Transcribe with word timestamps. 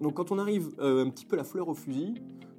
donc 0.00 0.14
quand 0.14 0.32
on 0.32 0.38
arrive 0.38 0.70
euh, 0.78 1.04
un 1.04 1.10
petit 1.10 1.26
peu 1.26 1.36
la 1.36 1.44
fleur 1.44 1.68
au 1.68 1.74
fusil, 1.74 2.14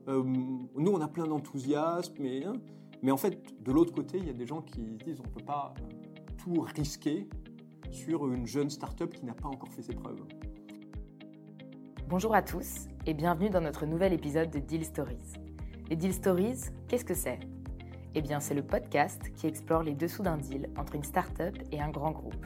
euh, 0.07 0.23
nous 0.23 0.91
on 0.91 1.01
a 1.01 1.07
plein 1.07 1.25
d'enthousiasme, 1.25 2.13
mais, 2.19 2.45
hein, 2.45 2.53
mais 3.01 3.11
en 3.11 3.17
fait 3.17 3.39
de 3.63 3.71
l'autre 3.71 3.93
côté 3.93 4.17
il 4.17 4.27
y 4.27 4.29
a 4.29 4.33
des 4.33 4.45
gens 4.45 4.61
qui 4.61 4.97
disent 5.03 5.19
on 5.19 5.27
ne 5.27 5.33
peut 5.33 5.45
pas 5.45 5.73
tout 6.37 6.61
risquer 6.61 7.27
sur 7.89 8.31
une 8.31 8.47
jeune 8.47 8.69
start-up 8.69 9.13
qui 9.13 9.25
n'a 9.25 9.33
pas 9.33 9.47
encore 9.47 9.69
fait 9.69 9.81
ses 9.81 9.93
preuves. 9.93 10.21
Bonjour 12.07 12.35
à 12.35 12.41
tous 12.41 12.87
et 13.05 13.13
bienvenue 13.13 13.49
dans 13.49 13.61
notre 13.61 13.85
nouvel 13.85 14.13
épisode 14.13 14.49
de 14.49 14.59
Deal 14.59 14.85
Stories. 14.85 15.33
Les 15.89 15.95
Deal 15.95 16.13
Stories, 16.13 16.69
qu'est-ce 16.87 17.05
que 17.05 17.13
c'est? 17.13 17.39
Eh 18.13 18.21
bien 18.21 18.39
c'est 18.39 18.53
le 18.53 18.63
podcast 18.63 19.31
qui 19.35 19.47
explore 19.47 19.83
les 19.83 19.93
dessous 19.93 20.21
d'un 20.21 20.37
deal 20.37 20.69
entre 20.77 20.95
une 20.95 21.03
start-up 21.03 21.57
et 21.71 21.81
un 21.81 21.89
grand 21.89 22.11
groupe. 22.11 22.45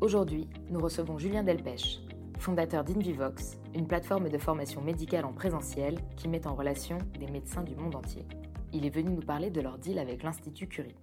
Aujourd'hui, 0.00 0.48
nous 0.70 0.80
recevons 0.80 1.18
Julien 1.18 1.42
Delpech, 1.42 2.00
fondateur 2.38 2.84
d'Invivox, 2.84 3.58
une 3.74 3.88
plateforme 3.88 4.28
de 4.28 4.38
formation 4.38 4.80
médicale 4.80 5.24
en 5.24 5.32
présentiel 5.32 5.98
qui 6.16 6.28
met 6.28 6.46
en 6.46 6.54
relation 6.54 6.98
des 7.18 7.26
médecins 7.26 7.64
du 7.64 7.74
monde 7.74 7.96
entier. 7.96 8.24
Il 8.72 8.86
est 8.86 8.90
venu 8.90 9.10
nous 9.10 9.22
parler 9.22 9.50
de 9.50 9.60
leur 9.60 9.78
deal 9.78 9.98
avec 9.98 10.22
l'Institut 10.22 10.68
Curie. 10.68 10.94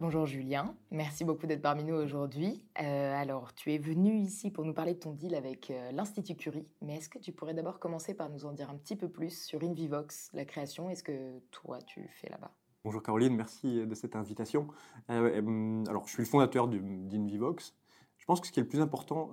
Bonjour 0.00 0.26
Julien, 0.26 0.74
merci 0.90 1.24
beaucoup 1.24 1.46
d'être 1.46 1.62
parmi 1.62 1.84
nous 1.84 1.94
aujourd'hui. 1.94 2.64
Euh, 2.80 3.14
alors, 3.14 3.54
tu 3.54 3.72
es 3.72 3.78
venu 3.78 4.16
ici 4.16 4.50
pour 4.50 4.64
nous 4.64 4.72
parler 4.72 4.94
de 4.94 4.98
ton 4.98 5.12
deal 5.12 5.34
avec 5.34 5.70
euh, 5.70 5.92
l'Institut 5.92 6.34
Curie, 6.34 6.66
mais 6.82 6.96
est-ce 6.96 7.08
que 7.08 7.18
tu 7.18 7.32
pourrais 7.32 7.54
d'abord 7.54 7.78
commencer 7.78 8.14
par 8.14 8.28
nous 8.30 8.46
en 8.46 8.52
dire 8.52 8.70
un 8.70 8.76
petit 8.76 8.96
peu 8.96 9.08
plus 9.08 9.44
sur 9.44 9.62
Invivox, 9.62 10.30
la 10.34 10.44
création, 10.44 10.90
est-ce 10.90 11.02
que 11.02 11.38
toi 11.50 11.78
tu 11.82 12.08
fais 12.20 12.28
là-bas? 12.28 12.52
Bonjour 12.84 13.02
Caroline, 13.02 13.34
merci 13.34 13.86
de 13.86 13.94
cette 13.94 14.14
invitation. 14.14 14.68
Euh, 15.10 15.84
alors, 15.88 16.06
je 16.06 16.12
suis 16.12 16.22
le 16.22 16.28
fondateur 16.28 16.68
d'Invivox. 16.68 17.74
Je 18.16 18.24
pense 18.24 18.40
que 18.40 18.46
ce 18.46 18.52
qui 18.52 18.60
est 18.60 18.64
le 18.64 18.68
plus 18.68 18.80
important 18.80 19.30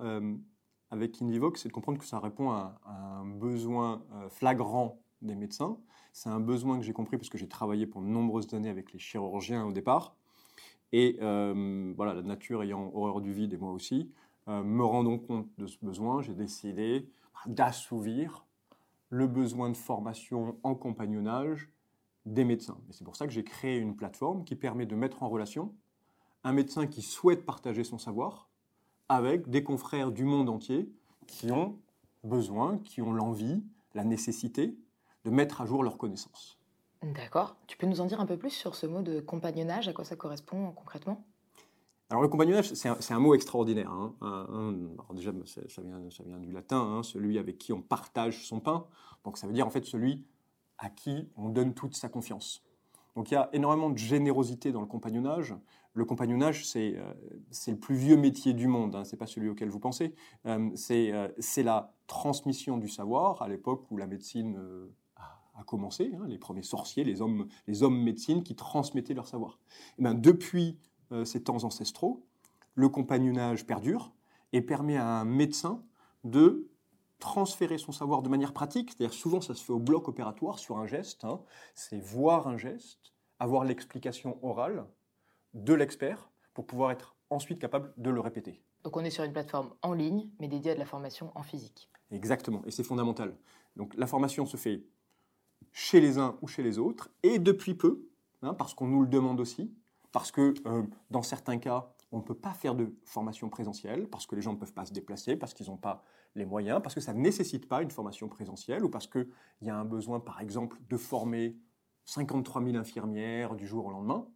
avec 0.95 1.21
Invivox, 1.21 1.61
c'est 1.61 1.67
de 1.67 1.73
comprendre 1.73 1.99
que 1.99 2.05
ça 2.05 2.19
répond 2.19 2.51
à, 2.51 2.79
un 2.85 3.25
besoin 3.25 4.01
euh, 4.13 4.29
flagrant 4.29 5.01
des 5.21 5.35
médecins. 5.35 5.77
C'est 6.13 6.29
un 6.29 6.39
besoin 6.39 6.77
que 6.77 6.85
j'ai 6.85 6.93
compris 6.93 7.17
parce 7.17 7.29
que 7.29 7.37
j'ai 7.37 7.49
travaillé 7.49 7.85
pendant 7.85 8.07
de 8.07 8.11
nombreuses 8.13 8.53
années 8.53 8.69
avec 8.69 8.93
les 8.93 8.99
chirurgiens 8.99 9.65
au 9.65 9.73
départ. 9.73 10.15
Et 10.93 11.17
euh, 11.21 11.93
voilà, 11.97 12.13
la 12.13 12.21
nature 12.21 12.63
ayant 12.63 12.91
horreur 12.93 13.19
du 13.19 13.33
vide 13.33 13.53
et 13.53 13.57
moi 13.57 13.73
aussi, 13.73 14.09
euh, 14.47 14.63
me 14.63 14.85
rendant 14.85 15.17
compte 15.17 15.49
de 15.57 15.67
ce 15.67 15.77
besoin, 15.81 16.21
j'ai 16.21 16.33
décidé 16.33 17.09
d'assouvir 17.45 18.45
le 19.09 19.27
besoin 19.27 19.69
de 19.69 19.77
formation 19.77 20.57
en 20.63 20.75
compagnonnage 20.75 21.69
des 22.25 22.45
médecins. 22.45 22.77
Et 22.89 22.93
c'est 22.93 23.03
pour 23.03 23.17
ça 23.17 23.27
que 23.27 23.33
j'ai 23.33 23.43
créé 23.43 23.77
une 23.77 23.97
plateforme 23.97 24.45
qui 24.45 24.55
permet 24.55 24.85
de 24.85 24.95
mettre 24.95 25.23
en 25.23 25.29
relation 25.29 25.73
un 26.45 26.53
médecin 26.53 26.87
qui 26.87 27.01
souhaite 27.01 27.45
partager 27.45 27.83
son 27.83 27.97
savoir 27.97 28.49
avec 29.09 29.49
des 29.49 29.63
confrères 29.63 30.11
du 30.11 30.23
monde 30.23 30.49
entier 30.49 30.89
qui 31.27 31.51
ont 31.51 31.77
besoin, 32.23 32.79
qui 32.79 33.01
ont 33.01 33.13
l'envie, 33.13 33.63
la 33.93 34.03
nécessité 34.03 34.77
de 35.23 35.29
mettre 35.29 35.61
à 35.61 35.65
jour 35.65 35.83
leurs 35.83 35.97
connaissances. 35.97 36.59
D'accord. 37.01 37.55
Tu 37.67 37.77
peux 37.77 37.87
nous 37.87 38.01
en 38.01 38.05
dire 38.05 38.19
un 38.19 38.25
peu 38.25 38.37
plus 38.37 38.51
sur 38.51 38.75
ce 38.75 38.85
mot 38.85 39.01
de 39.01 39.19
compagnonnage, 39.19 39.87
à 39.87 39.93
quoi 39.93 40.05
ça 40.05 40.15
correspond 40.15 40.71
concrètement? 40.71 41.25
Alors 42.09 42.21
le 42.21 42.27
compagnonnage, 42.27 42.71
c'est 42.73 43.13
un, 43.13 43.19
mot 43.19 43.33
extraordinaire. 43.33 43.91
Hein. 43.91 44.13
déjà, 45.13 45.31
ça 45.45 45.81
vient, 45.81 45.99
ça 46.11 46.23
vient 46.23 46.37
du 46.37 46.51
latin, 46.51 46.79
hein, 46.79 47.03
celui 47.03 47.39
avec 47.39 47.57
qui 47.57 47.73
on 47.73 47.81
partage 47.81 48.45
son 48.45 48.59
pain. 48.59 48.85
Donc 49.23 49.37
ça 49.37 49.47
veut 49.47 49.53
dire 49.53 49.65
en 49.65 49.71
fait 49.71 49.85
celui 49.85 50.23
à 50.77 50.89
qui 50.89 51.29
on 51.35 51.49
donne 51.49 51.73
toute 51.73 51.95
sa 51.95 52.07
confiance. 52.07 52.63
Donc 53.15 53.31
il 53.31 53.35
y 53.35 53.37
a 53.37 53.49
énormément 53.53 53.89
de 53.89 53.97
générosité 53.97 54.71
dans 54.71 54.81
le 54.81 54.87
compagnonnage. 54.87 55.55
Le 55.93 56.03
compagnonnage, 56.03 56.67
c'est 56.67 56.95
euh, 56.97 57.13
le 57.67 57.77
plus 57.77 57.95
vieux 57.95 58.17
métier 58.17 58.53
du 58.53 58.67
monde, 58.67 58.95
hein, 58.95 59.05
ce 59.05 59.13
n'est 59.13 59.17
pas 59.17 59.27
celui 59.27 59.47
auquel 59.47 59.69
vous 59.69 59.79
pensez. 59.79 60.13
Euh, 60.45 60.69
euh, 60.91 61.29
c'est 61.39 61.63
la 61.63 61.93
transmission 62.07 62.77
du 62.77 62.89
savoir 62.89 63.41
à 63.41 63.47
l'époque 63.47 63.89
où 63.89 63.97
la 63.97 64.05
médecine 64.05 64.59
a, 65.15 65.63
commencé, 65.63 66.11
hein, 66.13 66.25
les 66.27 66.37
premiers 66.37 66.63
sorciers, 66.63 67.05
les 67.05 67.21
hommes, 67.21 67.47
les 67.67 67.81
hommes 67.83 67.97
médecine 67.97 68.43
qui 68.43 68.55
transmettaient 68.55 69.13
leur 69.13 69.27
savoir. 69.27 69.59
Et 69.71 69.93
eh 69.99 70.03
ben, 70.03 70.13
depuis 70.13 70.77
ces 71.23 71.43
temps 71.43 71.63
ancestraux, 71.63 72.25
le 72.73 72.89
compagnonnage 72.89 73.65
perdure 73.65 74.11
et 74.51 74.61
permet 74.61 74.97
à 74.97 75.07
un 75.07 75.23
médecin 75.23 75.81
de 76.25 76.67
transférer 77.19 77.77
son 77.77 77.91
savoir 77.91 78.21
de 78.21 78.29
manière 78.29 78.53
pratique, 78.53 78.91
c'est-à-dire 78.91 79.13
souvent 79.13 79.39
ça 79.39 79.55
se 79.55 79.63
fait 79.63 79.71
au 79.71 79.79
bloc 79.79 80.07
opératoire 80.07 80.59
sur 80.59 80.77
un 80.77 80.85
geste, 80.85 81.23
hein. 81.23 81.39
c'est 81.73 81.99
voir 81.99 82.47
un 82.47 82.57
geste, 82.57 83.14
avoir 83.39 83.63
l'explication 83.63 84.39
orale 84.43 84.85
de 85.53 85.73
l'expert 85.73 86.29
pour 86.53 86.65
pouvoir 86.65 86.91
être 86.91 87.15
ensuite 87.29 87.59
capable 87.59 87.93
de 87.97 88.09
le 88.09 88.19
répéter. 88.19 88.61
Donc 88.83 88.97
on 88.97 89.03
est 89.03 89.09
sur 89.09 89.23
une 89.23 89.33
plateforme 89.33 89.73
en 89.81 89.93
ligne, 89.93 90.29
mais 90.39 90.47
dédiée 90.47 90.71
à 90.71 90.73
de 90.75 90.79
la 90.79 90.85
formation 90.85 91.31
en 91.35 91.43
physique. 91.43 91.89
Exactement, 92.11 92.61
et 92.65 92.71
c'est 92.71 92.83
fondamental. 92.83 93.35
Donc 93.75 93.95
la 93.95 94.07
formation 94.07 94.45
se 94.45 94.57
fait 94.57 94.85
chez 95.71 95.99
les 95.99 96.17
uns 96.17 96.37
ou 96.41 96.47
chez 96.47 96.63
les 96.63 96.77
autres, 96.77 97.09
et 97.23 97.39
depuis 97.39 97.73
peu, 97.73 98.07
hein, 98.41 98.53
parce 98.53 98.73
qu'on 98.73 98.87
nous 98.87 99.01
le 99.01 99.07
demande 99.07 99.39
aussi, 99.39 99.73
parce 100.11 100.31
que 100.31 100.53
euh, 100.67 100.83
dans 101.09 101.23
certains 101.23 101.57
cas, 101.57 101.91
on 102.11 102.19
ne 102.19 102.23
peut 102.23 102.35
pas 102.35 102.53
faire 102.53 102.75
de 102.75 102.95
formation 103.03 103.49
présentielle, 103.49 104.07
parce 104.07 104.25
que 104.25 104.35
les 104.35 104.41
gens 104.41 104.53
ne 104.53 104.57
peuvent 104.57 104.73
pas 104.73 104.85
se 104.85 104.93
déplacer, 104.93 105.35
parce 105.35 105.53
qu'ils 105.53 105.67
n'ont 105.67 105.77
pas 105.77 106.03
les 106.35 106.45
moyens, 106.45 106.81
parce 106.81 106.95
que 106.95 107.01
ça 107.01 107.13
ne 107.13 107.19
nécessite 107.19 107.67
pas 107.67 107.81
une 107.81 107.91
formation 107.91 108.29
présentielle, 108.29 108.85
ou 108.85 108.89
parce 108.89 109.07
qu'il 109.07 109.27
y 109.61 109.69
a 109.69 109.75
un 109.75 109.83
besoin, 109.83 110.19
par 110.19 110.39
exemple, 110.39 110.77
de 110.87 110.95
former 110.95 111.57
53 112.05 112.63
000 112.63 112.77
infirmières 112.77 113.55
du 113.55 113.67
jour 113.67 113.85
au 113.85 113.91
lendemain. 113.91 114.27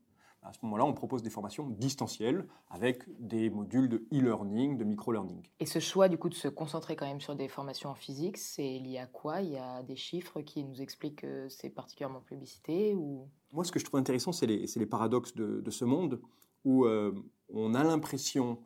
À 0.41 0.53
ce 0.53 0.59
moment-là, 0.63 0.85
on 0.85 0.93
propose 0.93 1.21
des 1.21 1.29
formations 1.29 1.67
distancielles 1.67 2.47
avec 2.69 3.03
des 3.19 3.49
modules 3.49 3.89
de 3.89 4.07
e-learning, 4.13 4.77
de 4.77 4.85
micro-learning. 4.85 5.41
Et 5.59 5.65
ce 5.65 5.79
choix 5.79 6.07
du 6.07 6.17
coup 6.17 6.29
de 6.29 6.33
se 6.33 6.47
concentrer 6.47 6.95
quand 6.95 7.05
même 7.05 7.19
sur 7.19 7.35
des 7.35 7.49
formations 7.49 7.89
en 7.89 7.95
physique, 7.95 8.37
c'est 8.37 8.79
lié 8.79 8.99
à 8.99 9.05
quoi? 9.05 9.41
Il 9.41 9.51
y 9.51 9.57
a 9.57 9.83
des 9.83 9.97
chiffres 9.97 10.41
qui 10.41 10.63
nous 10.63 10.81
expliquent 10.81 11.21
que 11.21 11.49
c'est 11.49 11.69
particulièrement 11.69 12.21
publicité 12.21 12.95
ou... 12.95 13.27
Moi, 13.51 13.65
ce 13.65 13.71
que 13.71 13.79
je 13.79 13.85
trouve 13.85 13.99
intéressant, 13.99 14.31
c'est 14.31 14.45
les, 14.45 14.65
les, 14.73 14.85
paradoxes 14.85 15.35
de, 15.35 15.59
de, 15.59 15.71
ce 15.71 15.83
monde 15.83 16.21
où 16.63 16.85
euh, 16.85 17.13
on 17.49 17.73
a 17.73 17.83
l'impression 17.83 18.59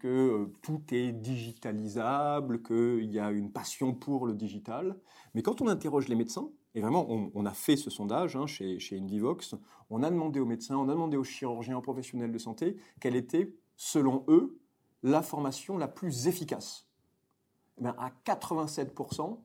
que 0.00 0.08
euh, 0.08 0.52
tout 0.62 0.82
est 0.90 1.12
digitalisable, 1.12 2.62
qu'il 2.62 3.12
y 3.12 3.20
a 3.20 3.30
une 3.30 3.52
passion 3.52 3.94
pour 3.94 4.26
le 4.26 4.34
digital. 4.34 4.98
Mais 5.34 5.42
quand 5.42 5.60
on 5.60 5.68
interroge 5.68 6.08
les 6.08 6.16
médecins, 6.16 6.50
et 6.74 6.80
vraiment 6.80 7.06
on, 7.08 7.46
a 7.46 7.52
fait 7.52 7.76
ce 7.76 7.90
sondage 7.90 8.36
hein, 8.36 8.46
chez, 8.46 8.78
chez 8.78 9.02
on 9.90 10.02
a 10.02 10.10
demandé 10.10 10.40
aux 10.40 10.46
médecins, 10.46 10.76
on 10.76 10.88
a 10.88 10.92
demandé 10.92 11.16
aux 11.16 11.24
chirurgiens, 11.24 11.76
aux 11.76 11.82
professionnels 11.82 12.32
de 12.32 12.38
santé, 12.38 12.76
quelle 13.00 13.16
était, 13.16 13.52
selon 13.76 14.24
eux, 14.28 14.58
la 15.02 15.22
formation 15.22 15.78
la 15.78 15.88
plus 15.88 16.28
efficace. 16.28 16.86
Eh 17.82 17.86
à 17.86 18.12
87%, 18.24 19.38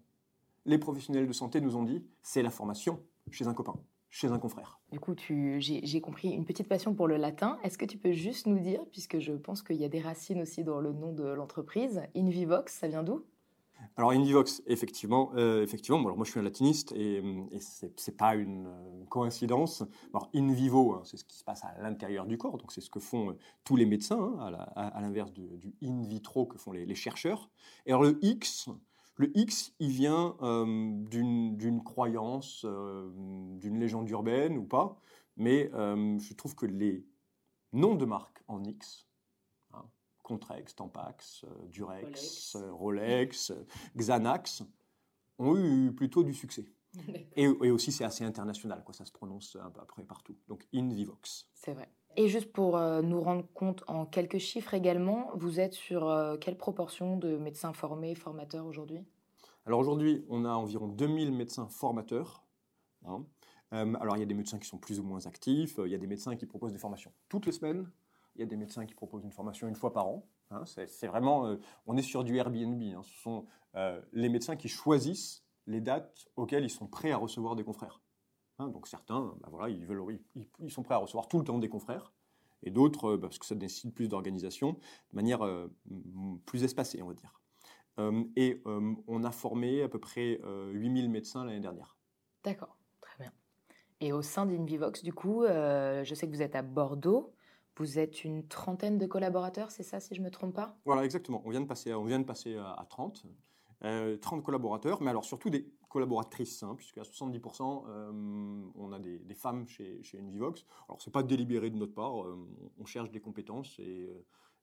les 0.65 0.77
professionnels 0.77 1.27
de 1.27 1.33
santé 1.33 1.61
nous 1.61 1.75
ont 1.75 1.83
dit, 1.83 2.05
c'est 2.21 2.43
la 2.43 2.49
formation 2.49 3.01
chez 3.31 3.47
un 3.47 3.53
copain 3.53 3.79
chez 4.15 4.31
un 4.31 4.39
confrère. 4.39 4.79
Du 4.93 4.99
coup, 5.01 5.13
j'ai 5.59 5.99
compris 5.99 6.29
une 6.29 6.45
petite 6.45 6.69
passion 6.69 6.93
pour 6.93 7.05
le 7.05 7.17
latin. 7.17 7.59
Est-ce 7.63 7.77
que 7.77 7.83
tu 7.83 7.97
peux 7.97 8.13
juste 8.13 8.47
nous 8.47 8.59
dire, 8.59 8.79
puisque 8.89 9.19
je 9.19 9.33
pense 9.33 9.61
qu'il 9.61 9.75
y 9.75 9.83
a 9.83 9.89
des 9.89 9.99
racines 9.99 10.41
aussi 10.41 10.63
dans 10.63 10.79
le 10.79 10.93
nom 10.93 11.11
de 11.11 11.25
l'entreprise, 11.25 12.01
Invivox, 12.15 12.73
ça 12.73 12.87
vient 12.87 13.03
d'où? 13.03 13.25
Alors 13.97 14.11
Invivox, 14.11 14.61
effectivement, 14.67 15.31
euh, 15.35 15.63
effectivement. 15.63 15.99
alors 15.99 16.17
moi 16.17 16.25
je 16.25 16.31
suis 16.31 16.39
un 16.39 16.43
latiniste 16.43 16.91
et, 16.93 17.17
et 17.51 17.59
c'est 17.59 18.17
pas 18.17 18.35
une 18.35 18.67
coïncidence. 19.09 19.83
Alors 20.13 20.29
in 20.35 20.51
vivo, 20.51 20.93
hein, 20.93 21.01
c'est 21.05 21.17
ce 21.17 21.23
qui 21.23 21.37
se 21.37 21.43
passe 21.43 21.63
à 21.63 21.81
l'intérieur 21.81 22.25
du 22.25 22.37
corps, 22.37 22.57
donc 22.57 22.71
c'est 22.71 22.81
ce 22.81 22.89
que 22.89 22.99
font 22.99 23.29
euh, 23.29 23.37
tous 23.63 23.75
les 23.77 23.85
médecins, 23.85 24.35
hein, 24.39 24.53
à 24.75 25.01
l'inverse 25.01 25.31
du 25.31 25.73
in 25.81 26.03
vitro 26.03 26.45
que 26.45 26.57
font 26.57 26.71
les, 26.73 26.95
chercheurs. 26.95 27.49
Et 27.85 27.91
alors 27.91 28.03
le 28.03 28.19
X, 28.21 28.69
le 29.17 29.31
X, 29.37 29.73
il 29.79 29.91
vient 29.91 30.35
euh, 30.41 30.91
d'une 31.07 31.81
croyance, 31.83 32.65
euh, 32.65 33.09
d'une 33.59 33.79
légende 33.79 34.09
urbaine 34.09 34.57
ou 34.57 34.65
pas, 34.65 34.99
mais 35.37 35.69
euh, 35.73 36.19
je 36.19 36.33
trouve 36.33 36.55
que 36.55 36.65
les 36.65 37.05
noms 37.71 37.95
de 37.95 38.05
marques 38.05 38.43
en 38.47 38.63
X, 38.63 39.07
Contrex, 40.25 40.75
Tampax, 40.75 41.45
Durex, 41.69 42.57
Rolex, 42.71 43.53
Xanax, 43.95 44.63
ont 45.37 45.55
eu 45.55 45.93
plutôt 45.93 46.23
du 46.23 46.33
succès. 46.33 46.65
Et, 47.35 47.47
aussi, 47.47 47.91
c'est 47.91 48.03
assez 48.03 48.23
international, 48.23 48.83
quoi, 48.83 48.93
ça 48.93 49.05
se 49.05 49.11
prononce 49.11 49.57
un 49.61 49.69
peu 49.69 49.81
après 49.81 50.03
partout. 50.03 50.35
Donc, 50.47 50.67
Invivox. 50.73 51.47
C'est 51.53 51.73
vrai. 51.73 51.89
Et 52.17 52.29
juste 52.29 52.51
pour 52.53 52.77
euh, 52.77 53.01
nous 53.01 53.21
rendre 53.21 53.45
compte 53.53 53.83
en 53.87 54.05
quelques 54.05 54.37
chiffres 54.37 54.73
également, 54.73 55.31
vous 55.35 55.59
êtes 55.59 55.73
sur 55.73 56.07
euh, 56.07 56.37
quelle 56.37 56.57
proportion 56.57 57.17
de 57.17 57.37
médecins 57.37 57.73
formés, 57.73 58.15
formateurs 58.15 58.65
aujourd'hui? 58.65 59.03
Alors 59.65 59.79
aujourd'hui, 59.79 60.25
on 60.29 60.45
a 60.45 60.53
environ 60.53 60.87
2000 60.87 61.33
médecins 61.33 61.67
formateurs. 61.67 62.45
Hein. 63.05 63.25
Euh, 63.73 63.93
alors 63.99 64.15
il 64.15 64.21
y 64.21 64.23
a 64.23 64.27
des 64.27 64.33
médecins 64.33 64.59
qui 64.59 64.67
sont 64.67 64.77
plus 64.77 64.99
ou 64.99 65.03
moins 65.03 65.25
actifs, 65.25 65.77
il 65.83 65.91
y 65.91 65.95
a 65.95 65.97
des 65.97 66.07
médecins 66.07 66.35
qui 66.37 66.45
proposent 66.45 66.71
des 66.71 66.79
formations 66.79 67.11
toutes 67.27 67.47
les 67.47 67.51
semaines, 67.51 67.89
il 68.35 68.41
y 68.41 68.43
a 68.43 68.47
des 68.47 68.57
médecins 68.57 68.85
qui 68.85 68.93
proposent 68.93 69.23
une 69.23 69.31
formation 69.31 69.67
une 69.67 69.75
fois 69.75 69.93
par 69.93 70.07
an. 70.07 70.27
Hein. 70.51 70.63
C'est 70.65 71.07
vraiment, 71.07 71.55
on 71.87 71.97
est 71.97 72.01
sur 72.01 72.23
du 72.23 72.37
Airbnb. 72.37 72.81
Hein. 72.81 73.01
Ce 73.03 73.21
sont 73.21 73.45
les 74.13 74.29
médecins 74.29 74.55
qui 74.55 74.67
choisissent 74.67 75.45
les 75.67 75.81
dates 75.81 76.27
auxquelles 76.35 76.63
ils 76.63 76.69
sont 76.69 76.87
prêts 76.87 77.11
à 77.11 77.17
recevoir 77.17 77.55
des 77.55 77.63
confrères. 77.63 78.01
Hein, 78.59 78.69
donc 78.69 78.87
certains, 78.87 79.35
bah 79.41 79.49
voilà, 79.51 79.69
ils, 79.69 79.85
veulent, 79.85 80.19
ils, 80.59 80.71
sont 80.71 80.83
prêts 80.83 80.95
à 80.95 80.99
recevoir 80.99 81.27
tout 81.27 81.39
le 81.39 81.43
temps 81.43 81.59
des 81.59 81.67
confrères, 81.67 82.13
et 82.63 82.71
d'autres, 82.71 83.15
euh, 83.15 83.19
parce 83.19 83.37
que 83.37 83.45
ça 83.45 83.55
nécessite 83.55 83.93
plus 83.93 84.07
d'organisation, 84.07 84.73
de 85.11 85.15
manière 85.15 85.45
euh, 85.45 85.67
plus 86.45 86.63
espacée, 86.63 87.01
on 87.01 87.07
va 87.07 87.13
dire. 87.13 87.41
et 88.35 88.61
on 88.65 89.23
a 89.23 89.31
formé 89.31 89.81
à 89.81 89.89
peu 89.89 89.99
près 89.99 90.39
8000 90.71 91.09
médecins 91.09 91.45
l'année 91.45 91.59
dernière. 91.59 91.97
D'accord, 92.43 92.77
très 93.01 93.23
bien. 93.23 93.31
Et 93.99 94.13
au 94.13 94.21
sein 94.21 94.45
d'Invivox, 94.45 95.03
du 95.03 95.13
coup, 95.13 95.43
je 95.45 96.13
sais 96.13 96.27
que 96.27 96.31
vous 96.31 96.41
êtes 96.41 96.55
à 96.55 96.61
Bordeaux. 96.61 97.34
Vous 97.77 97.99
êtes 97.99 98.23
une 98.23 98.47
trentaine 98.47 98.97
de 98.97 99.05
collaborateurs, 99.05 99.69
c'est 99.69 99.83
ça, 99.83 99.99
si 99.99 100.15
je 100.15 100.21
ne 100.21 100.25
me 100.25 100.31
trompe 100.31 100.55
pas? 100.55 100.77
Voilà, 100.85 101.03
exactement. 101.03 101.41
On 101.45 101.49
vient 101.49 101.61
de 101.61 101.65
passer, 101.65 101.93
on 101.93 102.05
vient 102.05 102.19
de 102.19 102.25
passer 102.25 102.55
à 102.57 102.85
30. 102.89 103.25
30 104.21 104.43
collaborateurs, 104.43 105.01
mais 105.01 105.09
alors 105.09 105.25
surtout 105.25 105.49
des 105.49 105.67
collaboratrices, 105.89 106.63
hein, 106.63 106.73
puisque 106.75 106.97
à 106.97 107.03
70%, 107.03 107.61
on 108.75 108.91
a 108.91 108.99
des, 108.99 109.35
femmes 109.35 109.67
chez, 109.67 110.01
chez 110.03 110.19
Envivox. 110.19 110.65
Alors, 110.87 111.01
ce 111.01 111.09
n'est 111.09 111.11
pas 111.11 111.23
délibéré 111.23 111.69
de 111.69 111.77
notre 111.77 111.93
part, 111.93 112.13
on 112.15 112.85
cherche 112.85 113.11
des 113.11 113.19
compétences 113.19 113.77
et, 113.79 114.09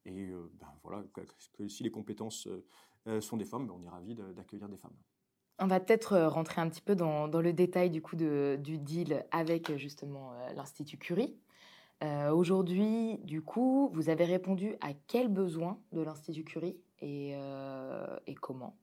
et 0.06 0.30
ben, 0.60 0.66
voilà, 0.82 1.04
que, 1.12 1.68
si 1.68 1.82
les 1.82 1.90
compétences 1.90 2.48
sont 3.20 3.36
des 3.36 3.44
femmes, 3.44 3.66
ben, 3.66 3.74
on 3.78 3.84
est 3.84 3.88
ravis 3.88 4.14
d'accueillir 4.14 4.68
des 4.68 4.78
femmes. 4.78 4.96
On 5.58 5.66
va 5.66 5.78
peut-être 5.80 6.18
rentrer 6.18 6.60
un 6.60 6.68
petit 6.68 6.80
peu 6.80 6.96
dans, 6.96 7.28
dans 7.28 7.40
le 7.40 7.52
détail 7.52 7.90
du 7.90 8.02
coup 8.02 8.16
de, 8.16 8.58
du 8.60 8.78
deal 8.78 9.24
avec 9.30 9.76
justement 9.76 10.32
l'Institut 10.56 10.98
Curie. 10.98 11.36
Euh, 12.02 12.32
aujourd'hui, 12.32 13.18
du 13.18 13.42
coup, 13.42 13.88
vous 13.92 14.08
avez 14.08 14.24
répondu 14.24 14.74
à 14.80 14.92
quels 14.92 15.28
besoins 15.28 15.80
de 15.92 16.00
l'Institut 16.00 16.42
Curie 16.42 16.80
et, 17.00 17.32
euh, 17.36 18.18
comment? 18.40 18.76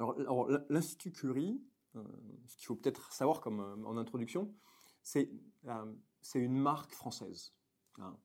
Alors, 0.00 0.48
l'Institut 0.68 1.12
Curie, 1.12 1.62
euh, 1.94 2.02
ce 2.46 2.56
qu'il 2.56 2.66
faut 2.66 2.74
peut-être 2.74 3.12
savoir 3.12 3.40
comme 3.40 3.60
en 3.86 3.96
introduction, 3.96 4.52
c'est 5.02 5.30
une 6.34 6.58
marque 6.58 6.92
française, 6.92 7.54
hein. 7.98 8.16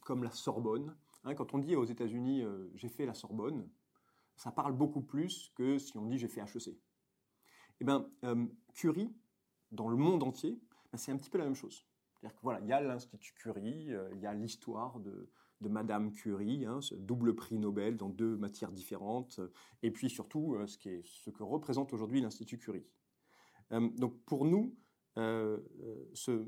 comme 0.00 0.22
la 0.22 0.30
Sorbonne. 0.30 0.96
Hein. 1.24 1.34
quand 1.34 1.54
on 1.54 1.58
dit 1.58 1.74
aux 1.74 1.84
États-Unis 1.84 2.44
j'ai 2.74 2.88
fait 2.88 3.06
la 3.06 3.14
Sorbonne, 3.14 3.68
ça 4.36 4.52
parle 4.52 4.72
beaucoup 4.74 5.02
plus 5.02 5.50
que 5.54 5.78
si 5.78 5.96
on 5.96 6.06
dit 6.06 6.18
j'ai 6.18 6.28
fait 6.28 6.40
HEC. 6.40 6.76
Eh 7.80 7.84
bien, 7.84 8.08
Curie, 8.74 9.12
dans 9.72 9.88
le 9.88 9.96
monde 9.96 10.22
entier, 10.22 10.60
ben, 10.92 10.98
c'est 10.98 11.10
un 11.10 11.16
petit 11.16 11.30
peu 11.30 11.38
la 11.38 11.44
même 11.44 11.54
chose 11.54 11.84
voilà, 12.42 12.60
il 12.60 12.66
y 12.66 12.72
a 12.72 12.80
l'Institut 12.80 13.34
Curie, 13.34 13.92
euh, 13.92 14.08
il 14.14 14.20
y 14.20 14.26
a 14.26 14.34
l'histoire 14.34 15.00
de, 15.00 15.30
Madame 15.60 16.12
Curie, 16.12 16.66
hein, 16.66 16.82
ce 16.82 16.94
double 16.94 17.34
prix 17.34 17.58
Nobel 17.58 17.96
dans 17.96 18.10
deux 18.10 18.36
matières 18.36 18.70
différentes, 18.70 19.40
et 19.82 19.90
puis 19.90 20.10
surtout 20.10 20.56
euh, 20.56 20.66
ce, 20.66 21.30
que 21.30 21.42
représente 21.42 21.94
aujourd'hui 21.94 22.20
l'Institut 22.20 22.58
Curie. 22.58 22.84
Euh, 23.72 23.88
donc 23.96 24.14
pour 24.26 24.44
nous, 24.44 24.76
ce, 25.16 26.42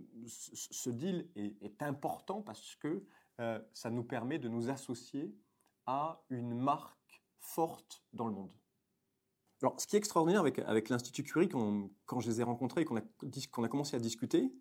deal 0.90 1.30
est, 1.34 1.82
important 1.82 2.42
parce 2.42 2.76
que 2.76 3.06
ça 3.72 3.90
nous 3.90 4.04
permet 4.04 4.38
de 4.38 4.48
nous 4.48 4.68
associer 4.68 5.34
à 5.86 6.22
une 6.28 6.52
marque 6.52 7.22
forte 7.38 8.04
dans 8.12 8.26
le 8.26 8.34
monde. 8.34 8.52
Alors, 9.62 9.80
ce 9.80 9.86
qui 9.86 9.96
est 9.96 9.98
extraordinaire 9.98 10.40
avec, 10.40 10.88
l'Institut 10.90 11.22
Curie, 11.22 11.48
quand, 11.48 12.20
je 12.20 12.28
les 12.28 12.40
ai 12.40 12.44
rencontrés 12.44 12.82
et 12.82 12.84
qu'on 12.84 13.64
a 13.64 13.68
commencé 13.68 13.96
à 13.96 14.00
discuter, 14.00 14.52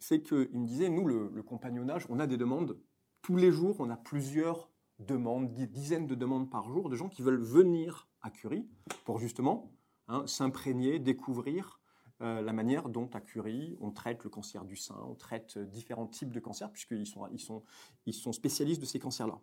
c'est 0.00 0.22
qu'il 0.22 0.58
me 0.58 0.66
disait, 0.66 0.88
nous, 0.88 1.06
le, 1.06 1.42
compagnonnage, 1.42 2.06
on 2.08 2.18
a 2.18 2.26
des 2.26 2.36
demandes. 2.36 2.78
Tous 3.22 3.36
les 3.36 3.52
jours, 3.52 3.76
on 3.78 3.90
a 3.90 3.96
plusieurs 3.96 4.70
demandes, 4.98 5.52
dizaines 5.52 6.06
de 6.06 6.14
demandes 6.14 6.50
par 6.50 6.68
jour 6.68 6.88
de 6.88 6.96
gens 6.96 7.08
qui 7.08 7.22
veulent 7.22 7.40
venir 7.40 8.08
à 8.22 8.30
Curie 8.30 8.66
pour 9.04 9.18
justement 9.18 9.72
hein, 10.08 10.26
s'imprégner, 10.26 10.98
découvrir 10.98 11.80
euh, 12.22 12.42
la 12.42 12.52
manière 12.52 12.88
dont 12.88 13.08
à 13.12 13.20
Curie 13.20 13.76
on 13.80 13.90
traite 13.92 14.24
le 14.24 14.30
cancer 14.30 14.64
du 14.64 14.76
sein, 14.76 14.98
on 15.06 15.14
traite 15.14 15.58
différents 15.58 16.06
types 16.06 16.32
de 16.32 16.40
cancers, 16.40 16.70
puisqu'ils 16.70 17.06
sont, 17.06 17.26
ils 17.28 17.38
sont, 17.38 17.62
ils 18.06 18.14
sont 18.14 18.32
spécialistes 18.32 18.80
de 18.80 18.86
ces 18.86 18.98
cancers-là. 18.98 19.38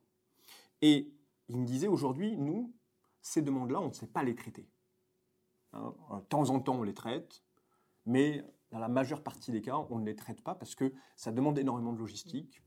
Et 0.81 1.11
il 1.49 1.57
me 1.57 1.65
disait, 1.65 1.87
aujourd'hui, 1.87 2.35
nous, 2.37 2.73
ces 3.21 3.41
demandes-là, 3.41 3.79
on 3.79 3.89
ne 3.89 3.93
sait 3.93 4.07
pas 4.07 4.23
les 4.23 4.35
traiter. 4.35 4.67
Hein, 5.73 5.93
de 6.11 6.25
temps 6.25 6.49
en 6.49 6.59
temps, 6.59 6.79
on 6.79 6.83
les 6.83 6.93
traite, 6.93 7.43
mais 8.05 8.43
dans 8.71 8.79
la 8.79 8.87
majeure 8.87 9.23
partie 9.23 9.51
des 9.51 9.61
cas, 9.61 9.77
on 9.89 9.99
ne 9.99 10.05
les 10.05 10.15
traite 10.15 10.41
pas 10.41 10.55
parce 10.55 10.75
que 10.75 10.93
ça 11.15 11.31
demande 11.31 11.57
énormément 11.57 11.93
de 11.93 11.99
logistique. 11.99 12.61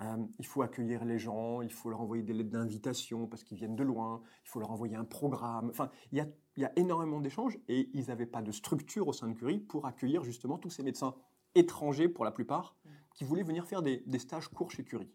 Euh, 0.00 0.16
il 0.38 0.46
faut 0.46 0.62
accueillir 0.62 1.04
les 1.04 1.18
gens, 1.18 1.62
il 1.62 1.70
faut 1.70 1.90
leur 1.90 2.00
envoyer 2.00 2.22
des 2.22 2.32
lettres 2.32 2.50
d'invitation 2.50 3.26
parce 3.26 3.44
qu'ils 3.44 3.56
viennent 3.56 3.76
de 3.76 3.84
loin, 3.84 4.22
il 4.44 4.48
faut 4.48 4.58
leur 4.58 4.70
envoyer 4.70 4.96
un 4.96 5.04
programme. 5.04 5.68
Enfin, 5.70 5.90
il 6.10 6.18
y 6.56 6.64
a, 6.64 6.72
énormément 6.76 7.20
d'échanges 7.20 7.58
et 7.68 7.88
ils 7.94 8.06
n'avaient 8.06 8.26
pas 8.26 8.42
de 8.42 8.50
structure 8.50 9.06
au 9.06 9.12
sein 9.12 9.28
de 9.28 9.34
Curie 9.34 9.60
pour 9.60 9.86
accueillir 9.86 10.24
justement 10.24 10.58
tous 10.58 10.70
ces 10.70 10.82
médecins 10.82 11.14
étrangers 11.54 12.08
pour 12.08 12.24
la 12.24 12.30
plupart 12.30 12.74
qui 13.14 13.24
voulaient 13.24 13.42
venir 13.42 13.66
faire 13.66 13.82
des, 13.82 14.02
stages 14.18 14.48
courts 14.48 14.70
chez 14.70 14.84
Curie. 14.84 15.10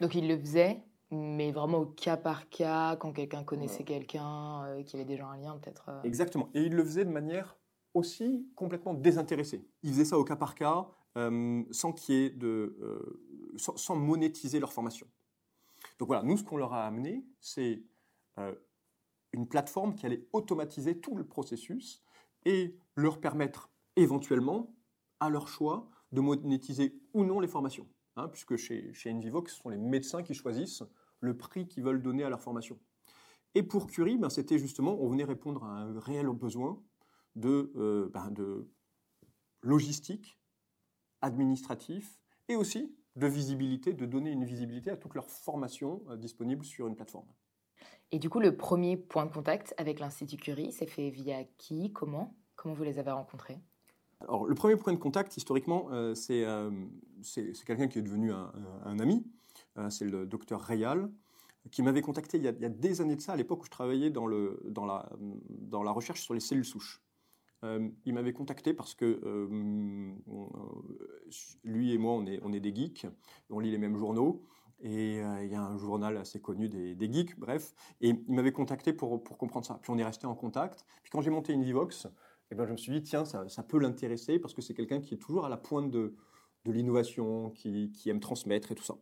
Donc 0.00 0.14
ils 0.14 0.28
le 0.28 0.38
faisaient, 0.38 0.84
mais 1.10 1.50
vraiment 1.50 1.78
au 1.78 1.86
cas 1.86 2.16
par 2.16 2.48
cas, 2.48 2.96
quand 2.96 3.12
quelqu'un 3.12 3.42
connaissait 3.42 3.84
quelqu'un, 3.84 4.64
euh, 4.64 4.82
qui 4.82 4.96
avait 4.96 5.04
déjà 5.04 5.26
un 5.26 5.36
lien 5.36 5.58
peut-être. 5.58 5.88
Euh. 5.88 6.02
Exactement. 6.02 6.48
Et 6.54 6.62
ils 6.62 6.74
le 6.74 6.84
faisaient 6.84 7.04
de 7.04 7.10
manière 7.10 7.56
aussi 7.94 8.48
complètement 8.54 8.94
désintéressés. 8.94 9.66
Ils 9.82 9.90
faisaient 9.90 10.04
ça 10.04 10.18
au 10.18 10.24
cas 10.24 10.36
par 10.36 10.54
cas, 10.54 10.88
euh, 11.16 11.64
sans 11.70 11.94
euh, 12.10 13.56
sans, 13.56 13.96
monétiser 13.96 14.60
leur 14.60 14.72
formation. 14.72 15.06
Donc 15.98 16.08
voilà, 16.08 16.22
nous 16.22 16.36
ce 16.36 16.44
qu'on 16.44 16.56
leur 16.56 16.72
a 16.72 16.86
amené, 16.86 17.24
c'est 17.40 17.82
euh, 18.38 18.54
une 19.32 19.48
plateforme 19.48 19.94
qui 19.94 20.06
allait 20.06 20.26
automatiser 20.32 21.00
tout 21.00 21.16
le 21.16 21.24
processus 21.24 22.02
et 22.44 22.78
leur 22.94 23.20
permettre 23.20 23.70
éventuellement, 23.96 24.74
à 25.20 25.28
leur 25.28 25.48
choix, 25.48 25.88
de 26.12 26.20
monétiser 26.20 27.00
ou 27.14 27.24
non 27.24 27.40
les 27.40 27.48
formations. 27.48 27.88
Hein, 28.16 28.28
puisque 28.28 28.56
chez, 28.56 28.92
chez 28.94 29.12
ce 29.12 29.54
sont 29.54 29.68
les 29.68 29.78
médecins 29.78 30.22
qui 30.22 30.34
choisissent 30.34 30.82
le 31.20 31.36
prix 31.36 31.66
qu'ils 31.66 31.82
veulent 31.82 32.02
donner 32.02 32.24
à 32.24 32.28
leur 32.28 32.40
formation. 32.40 32.78
Et 33.54 33.62
pour 33.62 33.86
Curie, 33.86 34.18
ben, 34.18 34.28
c'était 34.28 34.58
justement, 34.58 35.00
on 35.00 35.08
venait 35.08 35.24
répondre 35.24 35.64
à 35.64 35.80
un 35.80 35.98
réel 35.98 36.28
besoin 36.28 36.80
de, 37.36 37.72
euh, 37.76 38.08
ben, 38.12 38.30
de 38.30 38.68
logistique, 39.62 40.38
administratif 41.20 42.18
et 42.48 42.56
aussi 42.56 42.94
de 43.16 43.26
visibilité, 43.26 43.92
de 43.92 44.06
donner 44.06 44.30
une 44.30 44.44
visibilité 44.44 44.90
à 44.90 44.96
toute 44.96 45.14
leur 45.14 45.28
formation 45.28 46.02
euh, 46.08 46.16
disponible 46.16 46.64
sur 46.64 46.86
une 46.86 46.94
plateforme. 46.94 47.28
Et 48.10 48.18
du 48.18 48.30
coup, 48.30 48.40
le 48.40 48.56
premier 48.56 48.96
point 48.96 49.26
de 49.26 49.32
contact 49.32 49.74
avec 49.76 50.00
l'Institut 50.00 50.36
Curie, 50.36 50.72
c'est 50.72 50.86
fait 50.86 51.10
via 51.10 51.44
qui 51.58 51.92
Comment 51.92 52.36
Comment 52.56 52.74
vous 52.74 52.84
les 52.84 52.98
avez 52.98 53.10
rencontrés? 53.10 53.60
Alors, 54.20 54.46
le 54.46 54.54
premier 54.54 54.74
point 54.74 54.92
de 54.92 54.98
contact, 54.98 55.36
historiquement, 55.36 55.88
euh, 55.92 56.14
c'est 56.14 56.44
quelqu'un 57.64 57.86
qui 57.86 58.00
est 58.00 58.02
devenu 58.02 58.32
un, 58.32 58.98
ami. 58.98 59.24
c'est 59.90 60.06
le 60.06 60.26
docteur 60.26 60.60
Rayal, 60.60 61.08
qui 61.70 61.82
m'avait 61.82 62.02
contacté 62.02 62.36
il 62.38 62.44
y, 62.44 62.48
a, 62.48 62.50
il 62.50 62.60
y, 62.60 62.64
a, 62.64 62.68
des 62.68 63.00
années 63.00 63.14
de 63.14 63.20
ça, 63.20 63.32
à 63.32 63.36
l'époque 63.36 63.62
où 63.62 63.64
je 63.64 63.70
travaillais 63.70 64.10
dans, 64.10 64.26
le, 64.26 64.60
dans, 64.64 64.86
la, 64.86 65.08
dans 65.48 65.82
la 65.82 65.92
recherche 65.92 66.22
sur 66.22 66.34
les 66.34 66.40
cellules 66.40 66.64
souches. 66.64 67.00
Euh, 67.64 67.88
il 68.04 68.14
m'avait 68.14 68.32
contacté 68.32 68.72
parce 68.72 68.94
que 68.94 69.20
euh, 69.24 70.14
lui 71.64 71.92
et 71.92 71.98
moi, 71.98 72.12
on 72.12 72.52
est, 72.52 72.60
des 72.60 72.74
geeks, 72.74 73.06
on 73.50 73.58
lit 73.58 73.70
les 73.70 73.78
mêmes 73.78 73.96
journaux. 73.96 74.42
Et 74.80 75.20
euh, 75.20 75.44
il 75.44 75.50
y 75.50 75.56
a 75.56 75.62
un 75.62 75.76
journal 75.76 76.16
assez 76.16 76.40
connu 76.40 76.68
des, 76.68 77.12
geeks, 77.12 77.38
bref. 77.38 77.74
Et 78.00 78.10
il 78.10 78.34
m'avait 78.34 78.52
contacté 78.52 78.92
pour, 78.92 79.22
comprendre 79.24 79.66
ça. 79.66 79.78
Puis 79.82 79.90
on 79.90 79.98
est 79.98 80.04
resté 80.04 80.26
en 80.26 80.36
contact. 80.36 80.84
Puis 81.02 81.10
quand 81.10 81.20
j'ai 81.20 81.30
monté 81.30 81.52
Invivox, 81.52 82.06
eh 82.50 82.54
ben, 82.54 82.64
je 82.64 82.72
me 82.72 82.76
suis 82.76 82.92
dit, 82.92 83.02
tiens, 83.02 83.24
ça, 83.24 83.62
peut 83.64 83.78
l'intéresser 83.78 84.38
parce 84.38 84.54
que 84.54 84.62
c'est 84.62 84.74
quelqu'un 84.74 85.00
qui 85.00 85.14
est 85.14 85.18
toujours 85.18 85.44
à 85.44 85.48
la 85.48 85.56
pointe 85.56 85.90
de, 85.90 86.14
l'innovation, 86.64 87.50
qui, 87.50 87.90
aime 88.06 88.20
transmettre 88.20 88.72
et 88.72 88.74
tout 88.74 88.84
ça. 88.84 88.94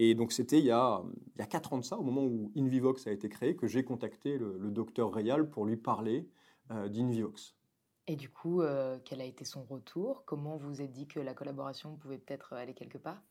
Et 0.00 0.14
donc 0.14 0.30
c'était 0.30 0.60
il, 0.60 0.66
y 0.66 0.70
a, 0.70 1.02
il 1.34 1.40
y 1.40 1.42
a 1.42 1.46
4 1.46 1.72
ans 1.72 1.78
de 1.78 1.84
ça, 1.84 1.98
au 1.98 2.04
moment 2.04 2.22
où 2.22 2.52
Invivox 2.56 3.08
a 3.08 3.10
été 3.10 3.28
créé, 3.28 3.56
que 3.56 3.66
j'ai 3.66 3.82
contacté 3.82 4.38
le, 4.38 4.70
docteur 4.70 5.12
Réal 5.12 5.50
pour 5.50 5.66
lui 5.66 5.76
parler 5.76 6.28
d'Invivox. 6.70 7.57
Et 8.08 8.16
du 8.16 8.30
coup, 8.30 8.62
euh, 8.62 8.98
quel 9.04 9.20
a 9.20 9.24
été 9.24 9.44
son 9.44 9.62
retour? 9.64 10.24
Comment 10.24 10.56
vous 10.56 10.80
êtes 10.80 10.92
dit 10.92 11.06
que 11.06 11.20
la 11.20 11.34
collaboration 11.34 11.94
pouvait 11.96 12.16
peut-être 12.16 12.54
aller 12.54 12.72
quelque 12.72 12.96
part? 12.96 13.22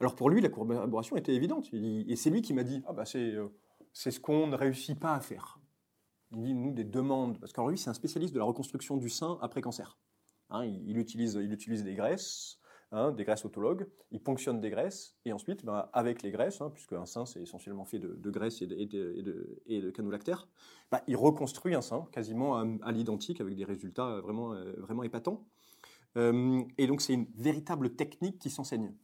Alors 0.00 0.16
pour 0.16 0.28
lui, 0.28 0.40
la 0.40 0.48
collaboration 0.48 1.16
était 1.16 1.34
évidente. 1.34 1.72
et 1.72 2.16
c'est 2.16 2.30
lui 2.30 2.42
qui 2.42 2.52
m'a 2.52 2.64
dit 2.64 2.82
ah 2.88 2.92
bah 2.92 3.04
euh, 3.14 3.48
c'est 3.92 4.10
ce 4.10 4.18
qu'on 4.18 4.48
ne 4.48 4.56
réussit 4.56 4.98
pas 4.98 5.14
à 5.14 5.20
faire. 5.20 5.60
Il 6.32 6.42
dit 6.42 6.54
nous 6.54 6.72
des 6.72 6.82
demandes 6.82 7.38
parce 7.38 7.52
qu'en 7.52 7.68
lui 7.68 7.78
c'est 7.78 7.90
un 7.90 7.94
spécialiste 7.94 8.34
de 8.34 8.40
la 8.40 8.44
reconstruction 8.44 8.96
du 8.96 9.08
sein 9.08 9.38
après 9.40 9.60
cancer. 9.60 9.98
Hein, 10.50 10.64
il, 10.64 10.98
utilise 10.98 11.34
il 11.40 11.52
utilise 11.52 11.84
des 11.84 11.94
graisses, 11.94 12.58
Hein, 12.96 13.10
des 13.10 13.24
graisses 13.24 13.44
autologues, 13.44 13.88
il 14.12 14.20
ponctionne 14.20 14.60
des 14.60 14.70
graisses, 14.70 15.16
et 15.24 15.32
ensuite, 15.32 15.64
ben, 15.64 15.88
avec 15.92 16.22
les 16.22 16.30
graisses, 16.30 16.60
hein, 16.60 16.70
puisque 16.72 16.92
un 16.92 17.06
sein 17.06 17.26
c'est 17.26 17.42
essentiellement 17.42 17.84
fait 17.84 17.98
de, 17.98 18.30
graisses 18.30 18.62
et 18.62 18.68
de, 18.68 19.60
et 19.66 19.80
de, 19.80 19.90
canulactères, 19.90 20.46
ben, 20.92 21.00
il 21.08 21.16
reconstruit 21.16 21.74
un 21.74 21.80
sein 21.80 22.06
quasiment 22.12 22.54
à, 22.54 22.92
l'identique 22.92 23.40
avec 23.40 23.56
des 23.56 23.64
résultats 23.64 24.20
vraiment, 24.20 24.52
euh, 24.52 24.74
vraiment 24.78 25.02
épatants. 25.02 25.44
Euh, 26.16 26.62
et 26.78 26.86
donc 26.86 27.00
c'est 27.00 27.14
une 27.14 27.26
véritable 27.34 27.96
technique 27.96 28.38
qui 28.38 28.48
s'enseigne. 28.48 28.94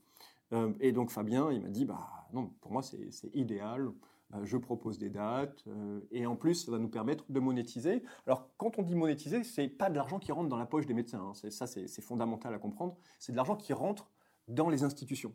Euh, 0.52 0.72
et 0.78 0.92
donc 0.92 1.10
Fabien, 1.10 1.50
il 1.50 1.60
m'a 1.60 1.70
dit, 1.70 1.84
bah 1.84 2.28
non, 2.32 2.52
pour 2.60 2.70
moi 2.70 2.82
c'est 2.82 3.10
idéal. 3.34 3.90
Euh, 4.34 4.44
je 4.44 4.56
propose 4.56 4.98
des 4.98 5.10
dates, 5.10 5.64
euh, 5.66 6.00
et 6.10 6.26
en 6.26 6.36
plus, 6.36 6.54
ça 6.54 6.70
va 6.70 6.78
nous 6.78 6.88
permettre 6.88 7.24
de 7.28 7.40
monétiser. 7.40 8.02
Alors, 8.26 8.48
quand 8.56 8.78
on 8.78 8.82
dit 8.82 8.94
monétiser, 8.94 9.42
c'est 9.44 9.68
pas 9.68 9.90
de 9.90 9.96
l'argent 9.96 10.18
qui 10.18 10.32
rentre 10.32 10.48
dans 10.48 10.56
la 10.56 10.66
poche 10.66 10.86
des 10.86 10.94
médecins. 10.94 11.32
Hein. 11.32 11.50
Ça, 11.50 11.66
c'est 11.66 12.02
fondamental 12.02 12.54
à 12.54 12.58
comprendre. 12.58 12.96
C'est 13.18 13.32
de 13.32 13.36
l'argent 13.36 13.56
qui 13.56 13.72
rentre 13.72 14.10
dans 14.48 14.68
les 14.68 14.84
institutions. 14.84 15.34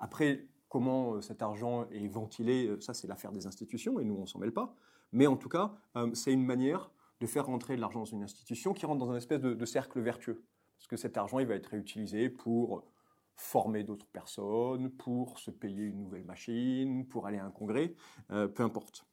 Après, 0.00 0.46
comment 0.68 1.20
cet 1.20 1.42
argent 1.42 1.88
est 1.90 2.06
ventilé, 2.08 2.70
ça 2.80 2.94
c'est 2.94 3.08
l'affaire 3.08 3.32
des 3.32 3.46
institutions 3.46 3.98
et 4.00 4.04
nous 4.04 4.16
on 4.16 4.26
s'en 4.26 4.38
mêle 4.38 4.52
pas. 4.52 4.74
Mais 5.12 5.26
en 5.26 5.36
tout 5.36 5.48
cas, 5.48 5.74
c'est 6.12 6.32
une 6.32 6.44
manière 6.44 6.90
de 7.20 7.26
faire 7.26 7.46
rentrer 7.46 7.76
de 7.76 7.80
l'argent 7.80 8.00
dans 8.00 8.04
une 8.04 8.22
institution 8.22 8.74
qui 8.74 8.84
rentre 8.84 9.04
dans 9.04 9.10
un 9.10 9.16
espèce 9.16 9.40
de, 9.40 9.54
de 9.54 9.64
cercle 9.64 10.00
vertueux. 10.00 10.44
Parce 10.76 10.86
que 10.86 10.96
cet 10.96 11.16
argent, 11.16 11.38
il 11.38 11.46
va 11.46 11.54
être 11.54 11.68
réutilisé 11.68 12.28
pour 12.28 12.84
former 13.38 13.84
d'autres 13.84 14.06
personnes, 14.06 14.90
pour 14.90 15.38
se 15.38 15.50
payer 15.50 15.84
une 15.84 16.02
nouvelle 16.02 16.24
machine, 16.24 17.06
pour 17.06 17.26
aller 17.26 17.38
à 17.38 17.44
un 17.44 17.50
congrès, 17.50 17.94
euh, 18.32 18.48
peu 18.48 18.64
importe. 18.64 19.06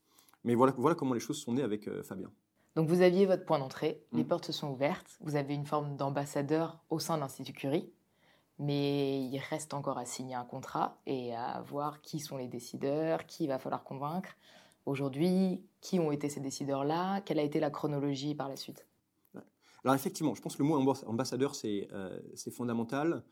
Mais 0.44 0.56
voilà, 0.56 0.74
voilà 0.78 0.96
comment 0.96 1.14
les 1.14 1.20
choses 1.20 1.40
sont 1.40 1.54
nées 1.54 1.62
avec 1.62 1.88
euh, 1.88 2.02
Fabien. 2.04 2.32
Donc 2.76 2.90
vous 2.90 3.02
aviez 3.02 3.28
votre 3.28 3.46
point 3.46 3.60
d'entrée, 3.60 4.04
les 4.12 4.24
mm. 4.24 4.28
portes 4.28 4.46
se 4.46 4.52
sont 4.52 4.72
ouvertes, 4.72 5.18
vous 5.22 5.36
avez 5.36 5.54
une 5.54 5.66
forme 5.66 5.96
d'ambassadeur 5.96 6.84
au 6.90 7.00
sein 7.00 7.16
de 7.16 7.22
l'Institut 7.22 7.54
Curie, 7.54 7.94
mais 8.58 9.22
il 9.22 9.38
reste 9.38 9.74
encore 9.76 10.00
à 10.00 10.06
signer 10.06 10.36
un 10.36 10.44
contrat 10.44 10.98
et 11.06 11.36
à 11.36 11.62
voir 11.62 12.02
qui 12.02 12.20
sont 12.20 12.38
les 12.38 12.48
décideurs, 12.48 13.28
qui 13.28 13.48
va 13.48 13.60
falloir 13.60 13.84
convaincre. 13.84 14.36
Aujourd'hui, 14.88 15.64
qui 15.82 16.00
ont 16.00 16.12
été 16.12 16.30
ces 16.30 16.40
décideurs-là? 16.40 17.22
Quelle 17.22 17.40
a 17.40 17.44
été 17.44 17.60
la 17.60 17.70
chronologie 17.70 18.34
par 18.34 18.50
la 18.50 18.56
suite? 18.56 18.88
Alors 19.84 19.94
effectivement, 19.94 20.34
je 20.34 20.42
pense 20.42 20.56
que 20.56 20.64
le 20.64 20.68
mot 20.68 20.94
ambassadeur, 21.06 21.54
c'est 21.54 21.88
euh, 21.94 22.20
fondamental. 22.52 23.24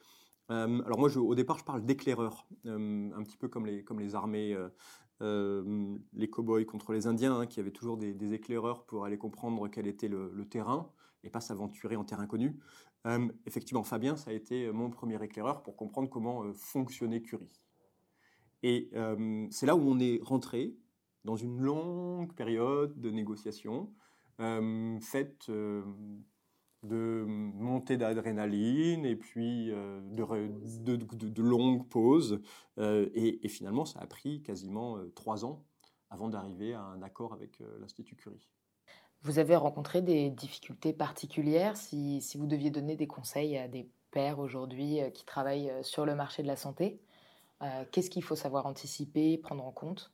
Euh, 0.51 0.81
alors 0.85 0.99
moi, 0.99 1.15
au 1.17 1.35
départ, 1.35 1.57
je 1.57 1.63
parle 1.63 1.85
d'éclaireurs, 1.85 2.47
euh, 2.65 3.09
un 3.15 3.23
petit 3.23 3.37
peu 3.37 3.47
comme 3.47 3.65
les, 3.65 3.83
comme 3.83 3.99
les 3.99 4.15
armées, 4.15 4.57
euh, 5.21 5.97
les 6.13 6.29
cow-boys 6.29 6.65
contre 6.65 6.91
les 6.91 7.07
Indiens, 7.07 7.39
hein, 7.39 7.45
qui 7.45 7.59
avaient 7.59 7.71
toujours 7.71 7.97
des, 7.97 8.33
éclaireurs 8.33 8.85
pour 8.85 9.05
aller 9.05 9.17
comprendre 9.17 9.67
quel 9.67 9.87
était 9.87 10.07
le, 10.07 10.45
terrain 10.49 10.91
et 11.23 11.29
pas 11.29 11.41
s'aventurer 11.41 11.95
en 11.95 12.03
terrain 12.03 12.27
connu. 12.27 12.59
effectivement, 13.45 13.83
Fabien, 13.83 14.17
ça 14.17 14.31
a 14.31 14.33
été 14.33 14.69
mon 14.71 14.89
premier 14.89 15.21
éclaireur 15.23 15.63
pour 15.63 15.77
comprendre 15.77 16.09
comment 16.09 16.53
fonctionnait 16.53 17.21
Curie. 17.21 17.61
Et 18.61 18.91
c'est 19.49 19.65
là 19.65 19.75
où 19.77 19.81
on 19.81 19.99
est 19.99 20.19
rentré 20.21 20.75
dans 21.23 21.37
une 21.37 21.61
longue 21.61 22.33
période 22.33 22.99
de 22.99 23.09
négociations 23.09 23.93
faite 24.99 25.49
de 26.83 27.23
montée 27.27 27.97
d'adrénaline 27.97 29.05
et 29.05 29.15
puis 29.15 29.71
euh, 29.71 30.01
de, 30.01 30.95
de, 30.95 31.41
longues 31.41 31.87
pauses. 31.87 32.41
Euh, 32.77 33.09
et, 33.13 33.47
finalement, 33.47 33.85
ça 33.85 33.99
a 33.99 34.07
pris 34.07 34.41
quasiment 34.41 34.97
euh, 34.97 35.11
trois 35.15 35.45
ans 35.45 35.63
avant 36.09 36.29
d'arriver 36.29 36.73
à 36.73 36.81
un 36.81 37.01
accord 37.01 37.33
avec 37.33 37.59
l'Institut 37.79 38.15
Curie. 38.15 38.47
Vous 39.23 39.39
avez 39.39 39.55
rencontré 39.55 40.01
des 40.01 40.29
difficultés 40.29 40.93
particulières 40.93 41.75
si, 41.75 42.21
si, 42.21 42.37
vous 42.37 42.45
deviez 42.45 42.69
donner 42.69 42.95
des 42.95 43.07
conseils 43.07 43.57
à 43.57 43.67
des 43.67 43.89
pères 44.11 44.37
aujourd'hui 44.37 44.99
qui 45.15 45.25
travaillent 45.25 45.71
sur 45.81 46.05
le 46.05 46.13
marché 46.13 46.43
de 46.43 46.47
la 46.47 46.55
santé 46.55 46.99
Qu'est-ce 47.91 48.09
qu'il 48.09 48.23
faut 48.23 48.35
savoir 48.35 48.65
anticiper, 48.65 49.37
prendre 49.37 49.65
en 49.65 49.71
compte? 49.71 50.11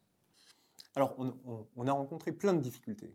Alors, 0.95 1.15
on, 1.17 1.33
on, 1.75 1.87
a 1.87 1.91
rencontré 1.91 2.31
plein 2.31 2.53
de 2.53 2.61
difficultés. 2.61 3.11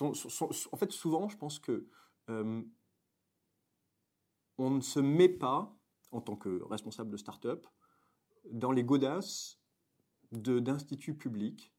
en 0.00 0.76
fait, 0.76 0.92
souvent, 0.92 1.28
je 1.28 1.36
pense 1.36 1.58
que 1.58 1.88
euh, 2.32 2.62
on 4.58 4.70
ne 4.70 4.80
se 4.80 5.00
met 5.00 5.28
pas, 5.28 5.76
en 6.10 6.20
tant 6.20 6.36
que 6.36 6.62
responsable 6.64 7.10
de 7.10 7.16
start-up, 7.16 7.66
dans 8.50 8.72
les 8.72 8.84
godasses 8.84 9.60
d'instituts 10.32 11.16
publics 11.16 11.72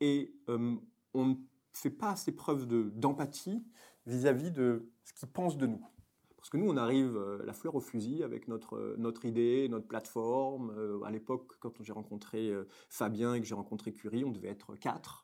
et 0.00 0.34
euh, 0.48 0.76
on 1.12 1.26
ne 1.26 1.34
fait 1.72 1.90
pas 1.90 2.10
assez 2.10 2.32
preuve 2.32 2.66
d'empathie 2.66 3.64
vis-à-vis 4.06 4.50
de 4.50 4.90
ce 5.04 5.12
qu'ils 5.12 5.28
pensent 5.28 5.56
de 5.56 5.66
nous. 5.66 5.84
Parce 6.36 6.50
que 6.50 6.56
nous, 6.56 6.68
on 6.68 6.76
arrive 6.76 7.16
euh, 7.16 7.42
la 7.44 7.52
fleur 7.54 7.74
au 7.74 7.80
fusil 7.80 8.22
avec 8.22 8.48
notre, 8.48 8.94
notre 8.98 9.24
idée, 9.24 9.68
notre 9.68 9.86
plateforme. 9.86 11.02
à 11.04 11.10
l'époque, 11.10 11.52
quand 11.60 11.82
j'ai 11.82 11.92
rencontré 11.92 12.52
Fabien 12.88 13.34
et 13.34 13.40
que 13.40 13.46
j'ai 13.46 13.54
rencontré 13.54 13.92
Curie, 13.92 14.24
on 14.24 14.32
devait 14.32 14.48
être 14.48 14.76
quatre. 14.76 15.23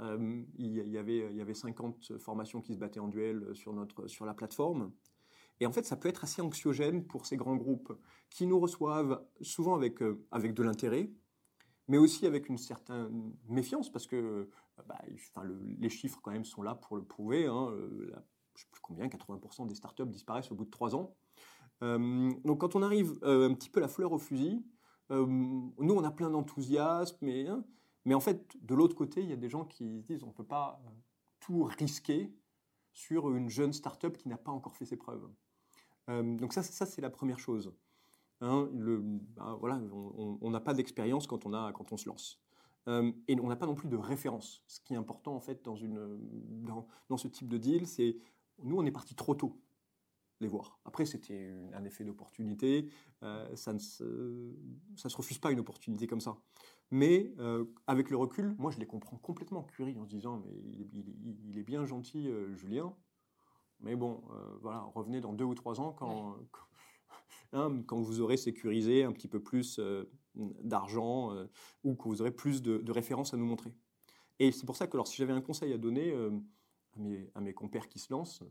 Euh, 0.00 0.42
il, 0.56 0.88
y 0.88 0.98
avait, 0.98 1.28
il 1.30 1.36
y 1.36 1.40
avait 1.40 1.54
50 1.54 2.18
formations 2.18 2.60
qui 2.60 2.74
se 2.74 2.78
battaient 2.78 3.00
en 3.00 3.08
duel 3.08 3.54
sur, 3.54 3.72
notre, 3.72 4.06
sur 4.06 4.24
la 4.26 4.34
plateforme. 4.34 4.92
Et 5.60 5.66
en 5.66 5.72
fait, 5.72 5.84
ça 5.84 5.96
peut 5.96 6.08
être 6.08 6.22
assez 6.22 6.40
anxiogène 6.40 7.04
pour 7.04 7.26
ces 7.26 7.36
grands 7.36 7.56
groupes 7.56 7.92
qui 8.30 8.46
nous 8.46 8.60
reçoivent 8.60 9.24
souvent 9.40 9.74
avec, 9.74 10.00
euh, 10.02 10.24
avec 10.30 10.54
de 10.54 10.62
l'intérêt, 10.62 11.10
mais 11.88 11.98
aussi 11.98 12.26
avec 12.26 12.48
une 12.48 12.58
certaine 12.58 13.34
méfiance, 13.48 13.90
parce 13.90 14.06
que 14.06 14.16
euh, 14.16 14.50
bah, 14.86 14.98
les 15.78 15.88
chiffres 15.88 16.20
quand 16.22 16.30
même 16.30 16.44
sont 16.44 16.62
là 16.62 16.76
pour 16.76 16.96
le 16.96 17.02
prouver. 17.02 17.46
Hein, 17.46 17.70
je 17.72 18.04
ne 18.04 18.10
sais 18.54 18.68
plus 18.70 18.80
combien, 18.80 19.08
80% 19.08 19.66
des 19.66 19.74
startups 19.74 20.06
disparaissent 20.06 20.52
au 20.52 20.54
bout 20.54 20.64
de 20.64 20.70
trois 20.70 20.94
ans. 20.94 21.16
donc 21.80 22.60
quand 22.60 22.76
on 22.76 22.82
arrive 22.82 23.18
un 23.22 23.54
petit 23.54 23.70
peu 23.70 23.80
la 23.80 23.88
fleur 23.88 24.12
au 24.12 24.18
fusil, 24.18 24.64
nous 25.10 25.74
on 25.78 26.04
a 26.04 26.10
plein 26.10 26.30
d'enthousiasme, 26.30 27.16
mais 27.22 27.48
hein, 27.48 27.64
mais 28.04 28.14
en 28.14 28.20
fait, 28.20 28.56
de 28.64 28.74
l'autre 28.74 28.94
côté, 28.94 29.22
il 29.22 29.28
y 29.28 29.32
a 29.32 29.36
des 29.36 29.48
gens 29.48 29.64
qui 29.64 30.00
disent 30.02 30.22
on 30.22 30.28
ne 30.28 30.32
peut 30.32 30.44
pas 30.44 30.80
euh, 30.84 30.90
tout 31.40 31.64
risquer 31.64 32.32
sur 32.92 33.34
une 33.34 33.48
jeune 33.48 33.72
start-up 33.72 34.16
qui 34.16 34.28
n'a 34.28 34.38
pas 34.38 34.52
encore 34.52 34.76
fait 34.76 34.86
ses 34.86 34.96
preuves. 34.96 35.28
Euh, 36.08 36.36
donc 36.36 36.52
ça, 36.52 36.62
ça 36.62 36.86
c'est 36.86 37.02
la 37.02 37.10
première 37.10 37.38
chose. 37.38 37.74
Hein, 38.40 38.68
ben 38.72 39.56
voilà, 39.60 39.80
on 39.92 40.50
n'a 40.50 40.60
pas 40.60 40.72
d'expérience 40.72 41.26
quand, 41.26 41.44
on 41.44 41.96
se 41.96 42.08
lance. 42.08 42.40
Euh, 42.86 43.12
et 43.26 43.38
on 43.40 43.48
n'a 43.48 43.56
pas 43.56 43.66
non 43.66 43.74
plus 43.74 43.88
de 43.88 43.96
référence. 43.96 44.62
Ce 44.68 44.80
qui 44.80 44.94
est 44.94 44.96
important 44.96 45.34
en 45.34 45.40
fait 45.40 45.64
dans, 45.64 45.76
ce 45.76 47.28
type 47.28 47.48
de 47.48 47.58
deal, 47.58 47.86
c'est 47.86 48.16
nous 48.62 48.78
on 48.78 48.86
est 48.86 48.92
parti 48.92 49.14
trop 49.14 49.34
tôt 49.34 49.60
les 50.40 50.46
voir. 50.46 50.78
Après, 50.84 51.04
c'était 51.04 51.52
un 51.72 51.84
effet 51.84 52.04
d'opportunité. 52.04 52.88
ça 53.20 53.72
ne 53.72 53.78
se, 53.78 54.54
se 54.94 55.16
refuse 55.16 55.38
pas 55.38 55.50
une 55.50 55.58
opportunité 55.58 56.06
comme 56.06 56.20
ça. 56.20 56.38
Mais 56.90 57.34
euh, 57.38 57.66
avec 57.86 58.08
le 58.08 58.16
recul, 58.16 58.54
moi 58.58 58.70
je 58.70 58.78
les 58.78 58.86
comprends 58.86 59.18
complètement, 59.18 59.62
Curie, 59.62 59.98
en 59.98 60.04
se 60.04 60.10
disant 60.10 60.42
mais 60.44 60.52
il, 60.54 61.58
est 61.58 61.62
bien 61.62 61.84
gentil, 61.84 62.28
euh, 62.28 62.54
Julien. 62.54 62.94
Mais 63.80 63.94
bon, 63.94 64.22
euh, 64.32 64.56
voilà, 64.62 64.80
revenez 64.94 65.20
dans 65.20 65.32
deux 65.32 65.44
ou 65.44 65.54
trois 65.54 65.80
ans 65.80 65.92
quand, 65.92 66.36
hein, 67.52 67.82
quand, 67.86 68.00
vous 68.00 68.20
aurez 68.20 68.38
sécurisé 68.38 69.04
un 69.04 69.12
petit 69.12 69.28
peu 69.28 69.40
plus 69.40 69.80
d'argent 70.34 71.32
ou 71.84 71.94
que 71.94 72.08
vous 72.08 72.22
aurez 72.22 72.30
plus 72.30 72.62
de, 72.62 72.90
références 72.90 73.34
à 73.34 73.36
nous 73.36 73.46
montrer. 73.46 73.74
Et 74.38 74.50
c'est 74.52 74.66
pour 74.66 74.76
ça 74.76 74.86
que 74.86 74.96
alors, 74.96 75.06
si 75.06 75.16
j'avais 75.16 75.32
un 75.32 75.40
conseil 75.40 75.72
à 75.72 75.78
donner 75.78 76.14
à 76.14 76.98
mes, 76.98 77.30
à, 77.34 77.40
mes, 77.40 77.52
compères 77.52 77.88
qui 77.88 77.98
se 77.98 78.12
lancent, 78.12 78.42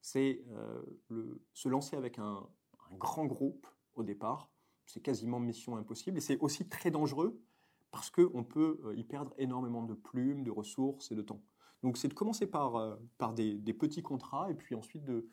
c'est 0.00 0.44
se 1.52 1.68
lancer 1.68 1.96
avec 1.96 2.18
un, 2.18 2.46
un 2.90 2.96
grand 2.96 3.26
groupe 3.26 3.66
au 3.94 4.02
départ. 4.02 4.50
C'est 4.86 5.00
quasiment 5.00 5.40
mission 5.40 5.76
impossible 5.76 6.18
et 6.18 6.20
c'est 6.20 6.38
aussi 6.38 6.68
très 6.68 6.90
dangereux 6.90 7.42
parce 7.94 8.10
qu'on 8.10 8.42
peut 8.42 8.80
euh, 8.86 8.96
y 8.96 9.04
perdre 9.04 9.32
énormément 9.38 9.84
de 9.84 9.94
plumes, 9.94 10.42
de 10.42 10.50
ressources 10.50 11.12
et 11.12 11.14
de 11.14 11.22
temps. 11.22 11.40
Donc 11.84 11.96
c'est 11.96 12.08
de 12.08 12.14
commencer 12.14 12.48
par, 12.48 12.74
euh, 12.74 12.96
des, 13.36 13.72
petits 13.72 14.02
contrats 14.02 14.50
et 14.50 14.54
puis 14.54 14.74
ensuite 14.74 15.04
de, 15.04 15.24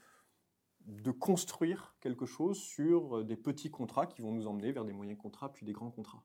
construire 1.20 1.96
quelque 2.02 2.28
chose 2.28 2.60
sur 2.60 3.18
euh, 3.18 3.24
des 3.24 3.36
petits 3.36 3.72
contrats 3.72 4.06
qui 4.06 4.22
vont 4.22 4.32
nous 4.32 4.46
emmener 4.46 4.72
vers 4.72 4.86
des 4.86 4.94
moyens 4.94 5.18
contrats 5.18 5.52
puis 5.52 5.66
des 5.66 5.74
grands 5.74 5.90
contrats. 5.90 6.22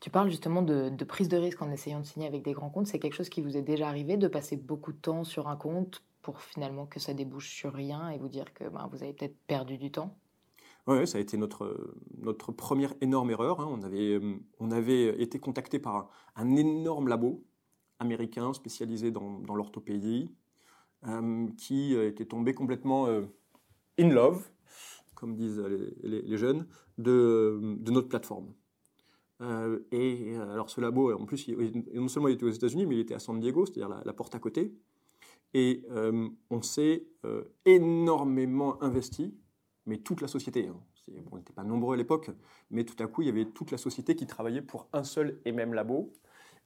Tu 0.00 0.08
parles 0.08 0.30
justement 0.30 0.62
de, 0.62 0.88
de, 0.88 1.04
prise 1.04 1.28
de 1.28 1.36
risque 1.36 1.60
en 1.60 1.72
essayant 1.72 1.98
de 1.98 2.06
signer 2.06 2.28
avec 2.28 2.44
des 2.44 2.52
grands 2.52 2.70
comptes. 2.70 2.86
C'est 2.86 3.00
quelque 3.00 3.14
chose 3.14 3.28
qui 3.28 3.40
vous 3.40 3.56
est 3.56 3.62
déjà 3.62 3.88
arrivé 3.88 4.16
de 4.16 4.28
passer 4.28 4.56
beaucoup 4.56 4.92
de 4.92 4.98
temps 4.98 5.24
sur 5.24 5.48
un 5.48 5.56
compte 5.56 6.04
pour 6.22 6.42
finalement 6.42 6.86
que 6.86 7.00
ça 7.00 7.12
débouche 7.12 7.50
sur 7.50 7.72
rien 7.72 8.10
et 8.10 8.18
vous 8.18 8.28
dire 8.28 8.54
que 8.54 8.68
ben, 8.68 8.88
vous 8.92 9.02
avez 9.02 9.14
peut-être 9.14 9.36
perdu 9.48 9.78
du 9.78 9.90
temps? 9.90 10.16
Oui, 10.86 11.06
ça 11.06 11.18
a 11.18 11.20
été 11.20 11.36
notre, 11.36 11.94
notre 12.18 12.52
première 12.52 12.94
énorme 13.00 13.30
erreur. 13.30 13.60
Hein. 13.60 13.68
On, 13.70 13.82
avait, 13.82 14.14
euh, 14.14 14.36
on 14.60 14.70
avait 14.70 15.20
été 15.20 15.38
contacté 15.38 15.78
par 15.78 16.10
un, 16.36 16.54
énorme 16.54 17.08
labo 17.08 17.44
américain 17.98 18.52
spécialisé 18.52 19.10
dans, 19.10 19.40
dans 19.40 19.56
l'orthopédie 19.56 20.30
euh, 21.06 21.48
qui 21.58 21.94
était 21.94 22.26
tombé 22.26 22.54
complètement 22.54 23.08
euh, 23.08 23.22
in 23.98 24.10
love, 24.10 24.48
comme 25.14 25.34
disent 25.34 25.62
les, 26.02 26.36
jeunes, 26.36 26.66
de, 26.98 27.58
de, 27.80 27.90
notre 27.90 28.08
plateforme. 28.08 28.52
et 29.90 30.36
alors 30.36 30.70
ce 30.70 30.80
labo, 30.80 31.12
en 31.12 31.24
plus, 31.24 31.48
non 31.94 32.08
seulement 32.08 32.28
il 32.28 32.34
était 32.34 32.44
aux 32.44 32.50
États-Unis, 32.50 32.86
mais 32.86 32.94
il 32.94 33.00
était 33.00 33.14
à 33.14 33.18
San 33.18 33.40
Diego, 33.40 33.66
c'est-à-dire 33.66 33.88
la, 33.88 34.02
la, 34.04 34.12
porte 34.12 34.34
à 34.34 34.38
côté. 34.38 34.74
Et 35.54 35.84
on 36.50 36.62
s'est 36.62 37.06
énormément 37.64 38.82
investi 38.82 39.34
mais 39.86 39.98
toute 39.98 40.20
la 40.20 40.28
société. 40.28 40.68
Hein. 40.68 40.76
on 41.30 41.36
n'était 41.36 41.52
pas 41.52 41.64
nombreux 41.64 41.94
à 41.94 41.96
l'époque, 41.96 42.30
mais 42.70 42.84
tout 42.84 43.00
à 43.02 43.06
coup, 43.06 43.22
il 43.22 43.26
y 43.26 43.30
avait 43.30 43.46
toute 43.46 43.70
la 43.70 43.78
société 43.78 44.16
qui 44.16 44.26
travaillait 44.26 44.62
pour 44.62 44.88
un 44.92 45.04
seul 45.04 45.40
et 45.44 45.52
même 45.52 45.74
labo. 45.74 46.12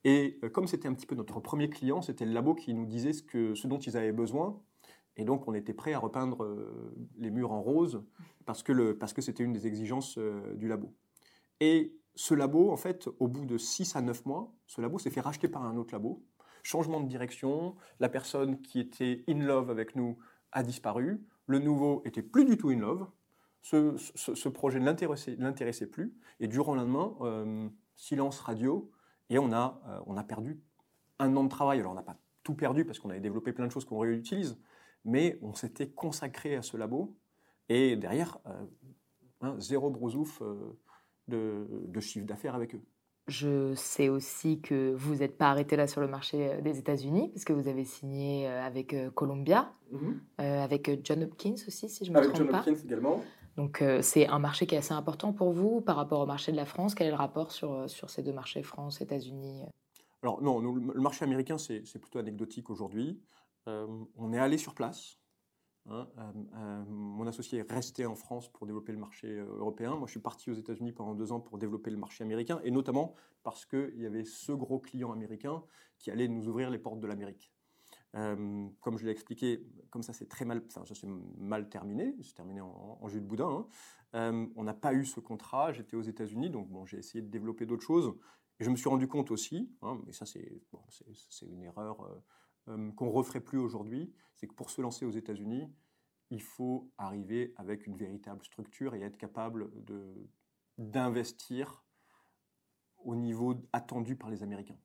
Et 0.05 0.39
euh, 0.43 0.49
comme 0.49 0.67
c'était 0.67 0.89
un 0.89 0.95
petit 0.95 1.07
peu 1.07 1.15
notre 1.15 1.41
premier 1.41 1.69
client, 1.69 2.03
c'était 2.03 2.25
le 2.25 2.33
labo 2.33 2.55
qui 2.55 2.75
nous 2.75 2.87
disait 2.87 3.13
ce, 3.13 3.67
dont 3.67 3.79
ils 3.79 3.97
avaient 3.97 4.13
besoin. 4.13 4.61
Et 5.17 5.25
donc, 5.25 5.47
on 5.49 5.55
était 5.55 5.75
prêt 5.75 5.93
à 5.93 5.99
repeindre 5.99 6.45
euh, 6.45 6.95
les 7.19 7.31
murs 7.31 7.53
en 7.53 7.61
rose 7.61 8.03
parce 8.47 8.63
que, 8.63 8.93
parce 8.93 9.13
que 9.13 9.21
c'était 9.21 9.45
une 9.45 9.53
des 9.53 9.67
exigences 9.67 10.17
euh, 10.19 10.55
du 10.55 10.69
labo. 10.69 10.95
Et 11.61 11.95
ce 12.15 12.35
labo, 12.35 12.71
en 12.71 12.77
fait, 12.77 13.09
au 13.19 13.29
bout 13.29 13.45
de 13.45 13.59
6 13.59 13.97
à 13.97 14.01
9 14.01 14.25
mois, 14.25 14.55
ce 14.67 14.81
labo 14.81 14.99
s'est 14.99 15.11
fait 15.11 15.21
racheter 15.21 15.49
par 15.49 15.65
un 15.65 15.77
autre 15.77 15.93
labo. 15.93 16.25
Changement 16.63 17.01
de 17.01 17.09
direction, 17.09 17.77
la 18.01 18.09
personne 18.09 18.61
qui 18.63 18.81
était 18.81 19.25
in 19.29 19.41
love 19.41 19.71
avec 19.71 19.95
nous 19.95 20.19
a 20.53 20.63
disparu. 20.63 21.23
Le 21.47 21.59
nouveau 21.59 22.03
était 22.05 22.23
plus 22.23 22.45
du 22.45 22.57
tout 22.57 22.71
in 22.71 22.79
love. 22.79 23.07
ce, 23.63 24.49
projet 24.49 24.81
ne 24.81 24.87
l'intéressait 25.41 25.87
plus. 25.87 26.15
Et 26.39 26.49
du 26.49 26.55
jour 26.55 26.69
au 26.69 26.75
lendemain, 26.75 27.17
euh, 27.23 27.69
silence 27.97 28.41
radio, 28.41 28.91
et 29.29 29.39
on 29.39 29.53
a, 29.53 29.81
euh, 29.89 30.01
on 30.07 30.17
a 30.17 30.25
perdu 30.25 30.61
un 31.19 31.37
an 31.37 31.45
de 31.45 31.49
travail. 31.49 31.81
Alors 31.81 31.93
on 31.93 31.97
n'a 31.97 32.03
pas 32.03 32.17
tout 32.43 32.55
perdu 32.55 32.85
parce 32.85 32.99
qu'on 32.99 33.11
avait 33.11 33.21
développé 33.21 33.53
plein 33.53 33.67
de 33.67 33.73
choses 33.73 33.85
qu'on 33.85 33.99
réutilise, 33.99 34.59
mais 35.05 35.39
on 35.43 35.55
s'était 35.55 35.91
consacré 35.91 36.57
à 36.57 36.63
ce 36.63 36.77
labo. 36.77 37.17
Et 37.69 37.97
derrière, 37.97 38.39
hein, 39.41 39.55
zéro 39.59 39.91
brosouf 39.91 40.43
de, 41.29 41.67
de 41.87 42.01
chiffre 42.01 42.27
d'affaires 42.27 42.55
avec 42.55 42.75
eux. 42.75 42.83
Je 43.29 43.75
sais 43.75 44.09
aussi 44.09 44.61
que 44.61 44.93
vous 44.95 45.17
n'êtes 45.17 45.39
pas 45.39 45.51
arrêté 45.51 45.77
là 45.77 45.87
sur 45.87 46.01
le 46.01 46.09
marché 46.09 46.51
euh, 46.51 46.61
des 46.61 46.79
États-Unis, 46.79 47.29
parce 47.29 47.45
que 47.45 47.53
vous 47.53 47.69
avez 47.69 47.85
signé 47.85 48.49
euh, 48.49 48.63
avec 48.63 48.93
euh, 48.93 49.11
Columbia, 49.11 49.73
mhm. 49.93 50.21
avec 50.39 50.91
John 51.05 51.23
Hopkins 51.23 51.55
aussi, 51.67 51.89
si 51.89 52.05
je 52.05 52.11
ne 52.11 52.19
me 52.19 52.23
trompe 52.25 52.51
pas. 52.51 52.59
Avec 52.59 52.65
John 52.65 52.75
Hopkins 52.75 52.85
également. 52.85 53.21
Donc 53.57 53.85
c'est 54.01 54.27
un 54.27 54.39
marché 54.39 54.67
qui 54.67 54.75
est 54.75 54.79
assez 54.79 54.95
important 54.95 55.33
pour 55.33 55.53
vous 55.53 55.81
par 55.81 55.97
rapport 55.97 56.21
au 56.21 56.27
marché 56.27 56.51
de 56.51 56.57
la 56.57 56.65
France. 56.65 56.95
Quel 56.95 57.09
est 57.09 57.11
le 57.11 57.17
rapport 57.17 57.51
sur, 57.51 57.91
sur 57.91 58.09
ces 58.09 58.23
deux 58.23 58.33
marchés, 58.33 58.63
France, 58.63 59.01
États-Unis 59.03 59.65
Alors 60.23 60.41
non, 60.41 60.61
le 60.61 61.01
marché 61.01 61.25
américain, 61.25 61.59
c'est 61.59 61.83
plutôt 62.01 62.21
anecdotique 62.21 62.71
aujourd'hui. 62.71 63.21
on 63.67 64.33
est 64.33 64.39
allé 64.39 64.57
sur 64.57 64.75
place, 64.75 65.20
Hein, 65.89 66.09
euh, 66.19 66.33
euh, 66.55 66.85
mon 66.89 67.27
associé 67.27 67.61
est 67.61 67.73
resté 67.73 68.05
en 68.07 68.15
France 68.15 68.49
pour 68.53 68.67
développer 68.67 68.93
le 68.93 68.99
marché 68.99 69.29
euh, 69.29 69.47
européen. 69.59 69.97
Moi, 69.97 70.07
je 70.07 70.13
suis 70.13 70.21
parti 70.21 70.51
aux 70.51 70.55
États-Unis 70.55 70.93
pendant 70.93 71.15
deux 71.15 71.33
ans 71.33 71.41
pour 71.41 71.59
développer 71.59 71.91
le 71.91 71.97
marché 71.97 72.23
américain, 72.23 72.61
et 72.65 72.71
notamment 72.71 73.15
parce 73.43 73.65
qu'il 73.65 73.99
y 73.99 74.07
avait 74.07 74.25
ce 74.25 74.53
gros 74.53 74.79
client 74.79 75.11
américain 75.13 75.63
qui 75.99 76.11
allait 76.11 76.29
nous 76.29 76.49
ouvrir 76.49 76.71
les 76.71 76.79
portes 76.79 77.01
de 77.01 77.07
l'Amérique. 77.07 77.53
comme 78.13 78.99
je 78.99 79.05
l'ai 79.05 79.13
expliqué, 79.13 79.65
comme 79.91 80.03
ça 80.03 80.13
c'est 80.13 80.29
très 80.29 80.45
mal, 80.45 80.63
enfin 80.67 80.85
ça 80.85 80.95
s'est 80.95 81.07
mal 81.39 81.69
terminé, 81.69 82.17
c'est 82.23 82.35
terminé 82.35 82.61
en, 82.61 83.09
jus 83.09 83.21
de 83.21 83.27
boudin. 83.27 83.67
Hein. 84.13 84.51
on 84.57 84.65
n'a 84.65 84.75
pas 84.75 84.93
eu 84.95 85.05
ce 85.05 85.21
contrat. 85.21 85.73
J'étais 85.73 85.97
aux 85.97 86.03
États-Unis, 86.03 86.51
donc 86.51 86.69
bon, 86.69 86.85
j'ai 86.87 86.99
essayé 86.99 87.23
de 87.23 87.29
développer 87.31 87.67
d'autres 87.67 87.87
choses. 87.87 88.15
Et 88.59 88.65
je 88.65 88.71
me 88.71 88.77
suis 88.77 88.89
rendu 88.89 89.09
compte 89.09 89.31
aussi, 89.31 89.71
hein, 89.83 89.99
mais 90.07 90.13
ça 90.13 90.27
c'est 90.27 91.47
une 91.47 91.63
erreur 91.63 92.23
euh, 92.71 92.93
qu'on 92.93 93.07
ne 93.07 93.11
referait 93.11 93.41
plus 93.41 93.59
aujourd'hui, 93.59 94.13
c'est 94.37 94.47
que 94.47 94.55
pour 94.55 94.71
se 94.71 94.81
lancer 94.81 95.05
aux 95.05 95.11
États-Unis, 95.11 95.71
il 96.31 96.43
faut 96.43 96.91
arriver 96.97 97.53
avec 97.57 97.87
une 97.87 97.97
véritable 97.97 98.45
structure 98.45 98.95
et 98.95 99.03
être 99.03 99.19
capable 99.19 99.71
d'investir 100.79 101.85
au 102.99 103.17
niveau 103.17 103.55
attendu 103.73 104.17
par 104.17 104.31
les 104.31 104.43
Américains. 104.43 104.79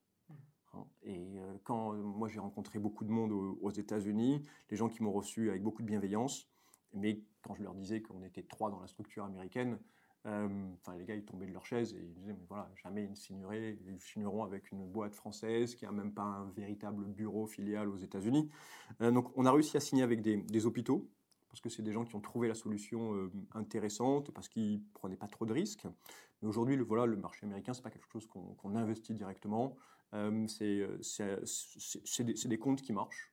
Hein, 0.73 0.85
et 1.03 1.39
euh, 1.39 1.57
quand 1.63 1.93
moi 1.93 2.27
j'ai 2.27 2.39
rencontré 2.39 2.79
beaucoup 2.79 3.05
de 3.05 3.11
monde 3.11 3.31
aux, 3.31 3.71
États-Unis, 3.71 4.43
les 4.69 4.77
gens 4.77 4.89
qui 4.89 5.03
m'ont 5.03 5.11
reçu 5.11 5.49
avec 5.49 5.61
beaucoup 5.61 5.81
de 5.81 5.87
bienveillance, 5.87 6.49
mais 6.93 7.21
quand 7.41 7.53
je 7.55 7.63
leur 7.63 7.75
disais 7.75 8.01
qu'on 8.01 8.23
était 8.23 8.43
trois 8.43 8.71
dans 8.71 8.79
la 8.79 8.87
structure 8.87 9.23
américaine, 9.23 9.73
euh, 9.73 9.77
enfin, 10.25 10.97
les 10.97 11.05
gars, 11.05 11.15
ils 11.15 11.23
tombaient 11.23 11.45
de 11.45 11.53
leur 11.53 11.65
chaise 11.65 11.93
et 11.93 12.01
ils 12.01 12.13
disaient, 12.13 12.33
mais 12.33 12.45
voilà, 12.47 12.69
jamais 12.83 13.03
ils 13.03 13.11
ne 13.11 13.15
signeraient, 13.15 13.77
signeront 13.99 14.43
avec 14.43 14.71
une 14.71 14.85
boîte 14.87 15.13
française 15.13 15.75
qui 15.75 15.85
n'a 15.85 15.91
même 15.91 16.13
pas 16.13 16.23
un 16.23 16.49
véritable 16.51 17.05
bureau 17.05 17.45
filial 17.45 17.89
aux 17.89 17.97
États-Unis. 17.97 18.49
Euh, 19.01 19.11
donc, 19.11 19.31
on 19.35 19.45
a 19.45 19.51
réussi 19.51 19.77
à 19.77 19.79
signer 19.79 20.03
avec 20.03 20.21
des, 20.21 20.65
hôpitaux, 20.65 21.07
parce 21.49 21.61
que 21.61 21.69
c'est 21.69 21.83
des 21.83 21.91
gens 21.91 22.05
qui 22.05 22.15
ont 22.15 22.21
trouvé 22.21 22.47
la 22.47 22.55
solution 22.55 23.13
euh, 23.13 23.31
intéressante, 23.53 24.31
parce 24.31 24.49
qu'ils 24.49 24.79
ne 24.79 24.93
prenaient 24.93 25.15
pas 25.15 25.27
trop 25.27 25.45
de 25.45 25.53
risques. 25.53 25.85
Mais 26.41 26.47
aujourd'hui, 26.47 26.75
le, 26.75 26.83
voilà, 26.83 27.05
le 27.05 27.17
marché 27.17 27.45
américain, 27.45 27.73
ce 27.73 27.79
n'est 27.79 27.83
pas 27.83 27.91
quelque 27.91 28.09
chose 28.11 28.27
qu'on 28.27 28.75
investit 28.75 29.13
directement. 29.13 29.75
c'est 30.47 30.87
des, 32.19 32.33
des, 32.33 32.57
comptes 32.57 32.81
qui 32.81 32.93
marchent 32.93 33.31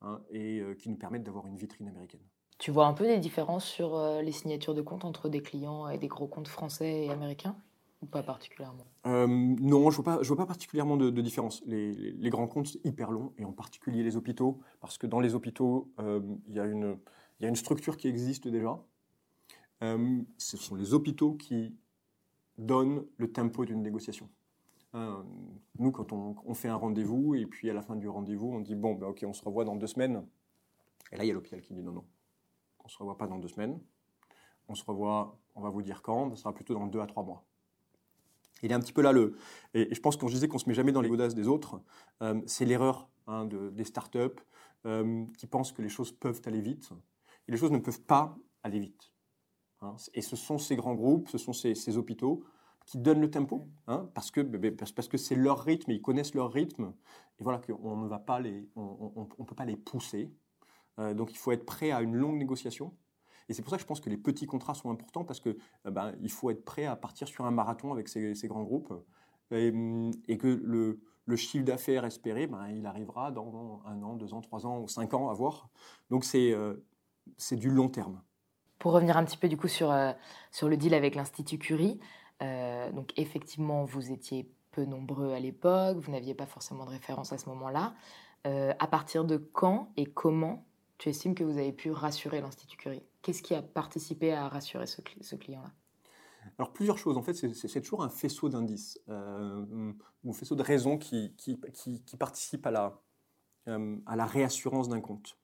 hein, 0.00 0.22
et 0.30 0.62
qui 0.78 0.88
nous 0.88 0.96
permettent 0.96 1.24
d'avoir 1.24 1.46
une 1.46 1.56
vitrine 1.56 1.88
américaine. 1.88 2.22
Tu 2.58 2.70
vois 2.70 2.86
un 2.86 2.92
peu 2.92 3.06
des 3.06 3.18
différences 3.18 3.64
sur 3.64 3.96
euh, 3.96 4.22
les 4.22 4.32
signatures 4.32 4.74
de 4.74 4.82
comptes 4.82 5.04
entre 5.04 5.28
des 5.28 5.42
clients 5.42 5.88
et 5.88 5.98
des 5.98 6.08
gros 6.08 6.28
comptes 6.28 6.48
français 6.48 7.04
et 7.04 7.10
américains 7.10 7.56
Ou 8.02 8.06
pas 8.06 8.22
particulièrement? 8.22 8.86
Euh, 9.06 9.26
Non, 9.26 9.90
je 9.90 9.98
ne 9.98 10.04
vois, 10.04 10.22
vois 10.22 10.36
pas 10.36 10.46
particulièrement 10.46 10.96
de, 10.96 11.10
différence. 11.20 11.62
Les, 11.66 12.30
grands 12.30 12.46
comptes, 12.46 12.68
c'est 12.68 12.84
hyper 12.84 13.10
long, 13.10 13.32
et 13.38 13.44
en 13.44 13.52
particulier 13.52 14.02
les 14.02 14.16
hôpitaux, 14.16 14.60
parce 14.80 14.98
que 14.98 15.06
dans 15.06 15.20
les 15.20 15.34
hôpitaux, 15.34 15.90
euh, 15.98 16.20
il 16.46 16.54
y, 16.54 16.60
a 16.60 16.64
une, 16.64 16.96
y 17.40 17.44
a 17.44 17.48
une 17.48 17.56
structure 17.56 17.96
qui 17.96 18.08
existe 18.08 18.46
déjà. 18.48 18.78
ce 19.80 20.56
sont 20.56 20.76
les 20.76 20.94
hôpitaux 20.94 21.34
qui 21.34 21.74
donnent 22.56 23.04
le 23.16 23.32
tempo 23.32 23.64
d'une 23.64 23.82
négociation. 23.82 24.30
nous, 24.94 25.90
quand 25.90 26.12
on, 26.12 26.54
fait 26.54 26.68
un 26.68 26.76
rendez-vous, 26.76 27.34
et 27.34 27.46
puis 27.46 27.68
à 27.68 27.74
la 27.74 27.82
fin 27.82 27.96
du 27.96 28.08
rendez-vous, 28.08 28.52
on 28.52 28.60
dit, 28.60 28.76
bon, 28.76 28.94
ben, 28.94 29.08
ok, 29.08 29.24
on 29.26 29.32
se 29.32 29.44
revoit 29.44 29.64
dans 29.64 29.74
deux 29.74 29.88
semaines. 29.88 30.24
Et 31.12 31.16
là, 31.16 31.24
il 31.24 31.26
y 31.26 31.30
a 31.30 31.34
l'hôpital 31.34 31.60
qui 31.60 31.74
dit 31.74 31.82
non, 31.82 31.92
non 31.92 32.04
on 32.84 32.88
ne 32.88 32.90
se 32.90 32.98
revoit 32.98 33.18
pas 33.18 33.26
dans 33.26 33.38
deux 33.38 33.48
semaines. 33.48 33.80
On 34.68 34.74
se 34.74 34.84
revoit, 34.84 35.38
on 35.54 35.62
va 35.62 35.70
vous 35.70 35.82
dire 35.82 36.02
quand, 36.02 36.30
ça 36.30 36.36
sera 36.36 36.54
plutôt 36.54 36.74
dans 36.74 36.86
deux 36.86 37.00
à 37.00 37.06
trois 37.06 37.22
mois. 37.22 37.44
Il 38.62 38.70
est 38.70 38.74
un 38.74 38.80
petit 38.80 38.92
peu 38.92 39.02
là 39.02 39.12
le. 39.12 39.36
Et 39.74 39.94
je 39.94 40.00
pense 40.00 40.16
qu'on 40.16 40.28
disait 40.28 40.48
qu'on 40.48 40.56
ne 40.56 40.62
se 40.62 40.68
met 40.68 40.74
jamais 40.74 40.92
dans 40.92 41.00
les 41.02 41.08
godasses 41.08 41.34
des 41.34 41.48
autres, 41.48 41.80
euh, 42.22 42.40
c'est 42.46 42.64
l'erreur 42.64 43.08
hein, 43.26 43.46
des 43.46 43.84
startups 43.84 44.40
euh, 44.86 45.24
qui 45.36 45.46
pensent 45.46 45.72
que 45.72 45.82
les 45.82 45.88
choses 45.88 46.12
peuvent 46.12 46.40
aller 46.46 46.60
vite. 46.60 46.90
Et 47.48 47.52
les 47.52 47.58
choses 47.58 47.72
ne 47.72 47.78
peuvent 47.78 48.00
pas 48.00 48.36
aller 48.62 48.78
vite. 48.78 49.12
Hein. 49.82 49.96
Et 50.14 50.22
ce 50.22 50.36
sont 50.36 50.58
ces 50.58 50.76
grands 50.76 50.94
groupes, 50.94 51.28
ce 51.28 51.38
sont 51.38 51.52
ces, 51.52 51.96
hôpitaux 51.96 52.44
qui 52.86 52.98
donnent 52.98 53.20
le 53.20 53.30
tempo, 53.30 53.66
hein, 53.86 54.10
parce 54.14 54.30
que 54.30 54.42
parce 54.42 55.08
que 55.08 55.16
c'est 55.16 55.36
leur 55.36 55.60
rythme, 55.60 55.90
ils 55.90 56.02
connaissent 56.02 56.34
leur 56.34 56.52
rythme, 56.52 56.92
et 57.38 57.42
voilà 57.42 57.58
qu'on 57.58 57.96
ne 57.96 58.08
va 58.08 58.18
pas 58.18 58.40
les, 58.40 58.68
peut 58.74 59.54
pas 59.56 59.64
les 59.64 59.76
pousser, 59.76 60.30
donc 60.98 61.32
il 61.32 61.36
faut 61.36 61.52
être 61.52 61.66
prêt 61.66 61.90
à 61.90 62.02
une 62.02 62.14
longue 62.14 62.36
négociation. 62.36 62.92
Et 63.48 63.54
c'est 63.54 63.62
pour 63.62 63.70
ça 63.70 63.76
que 63.76 63.82
je 63.82 63.86
pense 63.86 64.00
que 64.00 64.10
les 64.10 64.16
petits 64.16 64.46
contrats 64.46 64.74
sont 64.74 64.90
importants 64.90 65.24
parce 65.24 65.40
que 65.40 65.56
euh, 65.86 65.90
ben, 65.90 66.14
il 66.20 66.30
faut 66.30 66.50
être 66.50 66.64
prêt 66.64 66.86
à 66.86 66.96
partir 66.96 67.28
sur 67.28 67.44
un 67.44 67.50
marathon 67.50 67.92
avec 67.92 68.08
ces, 68.08 68.34
grands 68.44 68.62
groupes 68.62 68.92
et, 69.50 69.70
que 70.38 70.60
le, 71.26 71.36
chiffre 71.36 71.64
d'affaires 71.64 72.04
espéré, 72.04 72.46
ben, 72.46 72.68
il 72.68 72.86
arrivera 72.86 73.30
dans 73.30 73.82
un 73.86 74.02
an, 74.02 74.14
deux 74.14 74.34
ans, 74.34 74.40
trois 74.40 74.66
ans 74.66 74.80
ou 74.80 74.88
cinq 74.88 75.14
ans 75.14 75.30
à 75.30 75.34
voir. 75.34 75.68
Donc 76.10 76.24
c'est 76.24 76.52
euh, 76.52 76.84
c'est 77.36 77.56
du 77.56 77.70
long 77.70 77.88
terme. 77.88 78.22
Pour 78.78 78.92
revenir 78.92 79.16
un 79.16 79.24
petit 79.24 79.38
peu 79.38 79.48
du 79.48 79.56
coup 79.56 79.68
sur, 79.68 79.94
sur 80.50 80.68
le 80.68 80.76
deal 80.76 80.92
avec 80.92 81.14
l'Institut 81.14 81.58
Curie, 81.58 81.98
donc 82.40 83.14
effectivement 83.16 83.84
vous 83.84 84.12
étiez 84.12 84.52
peu 84.72 84.84
nombreux 84.84 85.32
à 85.32 85.40
l'époque, 85.40 85.96
vous 85.96 86.12
n'aviez 86.12 86.34
pas 86.34 86.44
forcément 86.44 86.84
de 86.84 86.90
référence 86.90 87.32
à 87.32 87.38
ce 87.38 87.48
moment-là. 87.48 87.94
à 88.44 88.86
partir 88.88 89.24
de 89.24 89.38
quand 89.38 89.90
et 89.96 90.04
comment 90.04 90.66
tu 90.98 91.08
estimes 91.08 91.34
que 91.34 91.44
vous 91.44 91.58
avez 91.58 91.72
pu 91.72 91.90
rassurer 91.90 92.40
l'Institut 92.40 92.76
Curie? 92.76 93.02
Qu'est-ce 93.22 93.42
qui 93.42 93.54
a 93.54 93.62
participé 93.62 94.32
à 94.32 94.48
rassurer 94.48 94.86
ce, 94.86 95.34
client-là? 95.34 95.72
Alors 96.58 96.72
plusieurs 96.72 96.98
choses, 96.98 97.16
en 97.16 97.22
fait 97.22 97.32
c'est 97.32 97.80
toujours 97.80 98.04
un 98.04 98.10
faisceau 98.10 98.48
d'indices, 98.48 99.00
euh, 99.08 99.92
un 100.26 100.32
faisceau 100.32 100.54
de 100.54 100.62
raisons 100.62 100.98
qui, 100.98 101.34
qui, 101.36 101.58
qui, 101.72 102.16
participent 102.18 102.66
à 102.66 102.70
la, 102.70 103.00
euh, 103.68 103.96
à 104.06 104.14
la 104.14 104.26
réassurance 104.26 104.88
d'un 104.88 105.00
compte. 105.00 105.38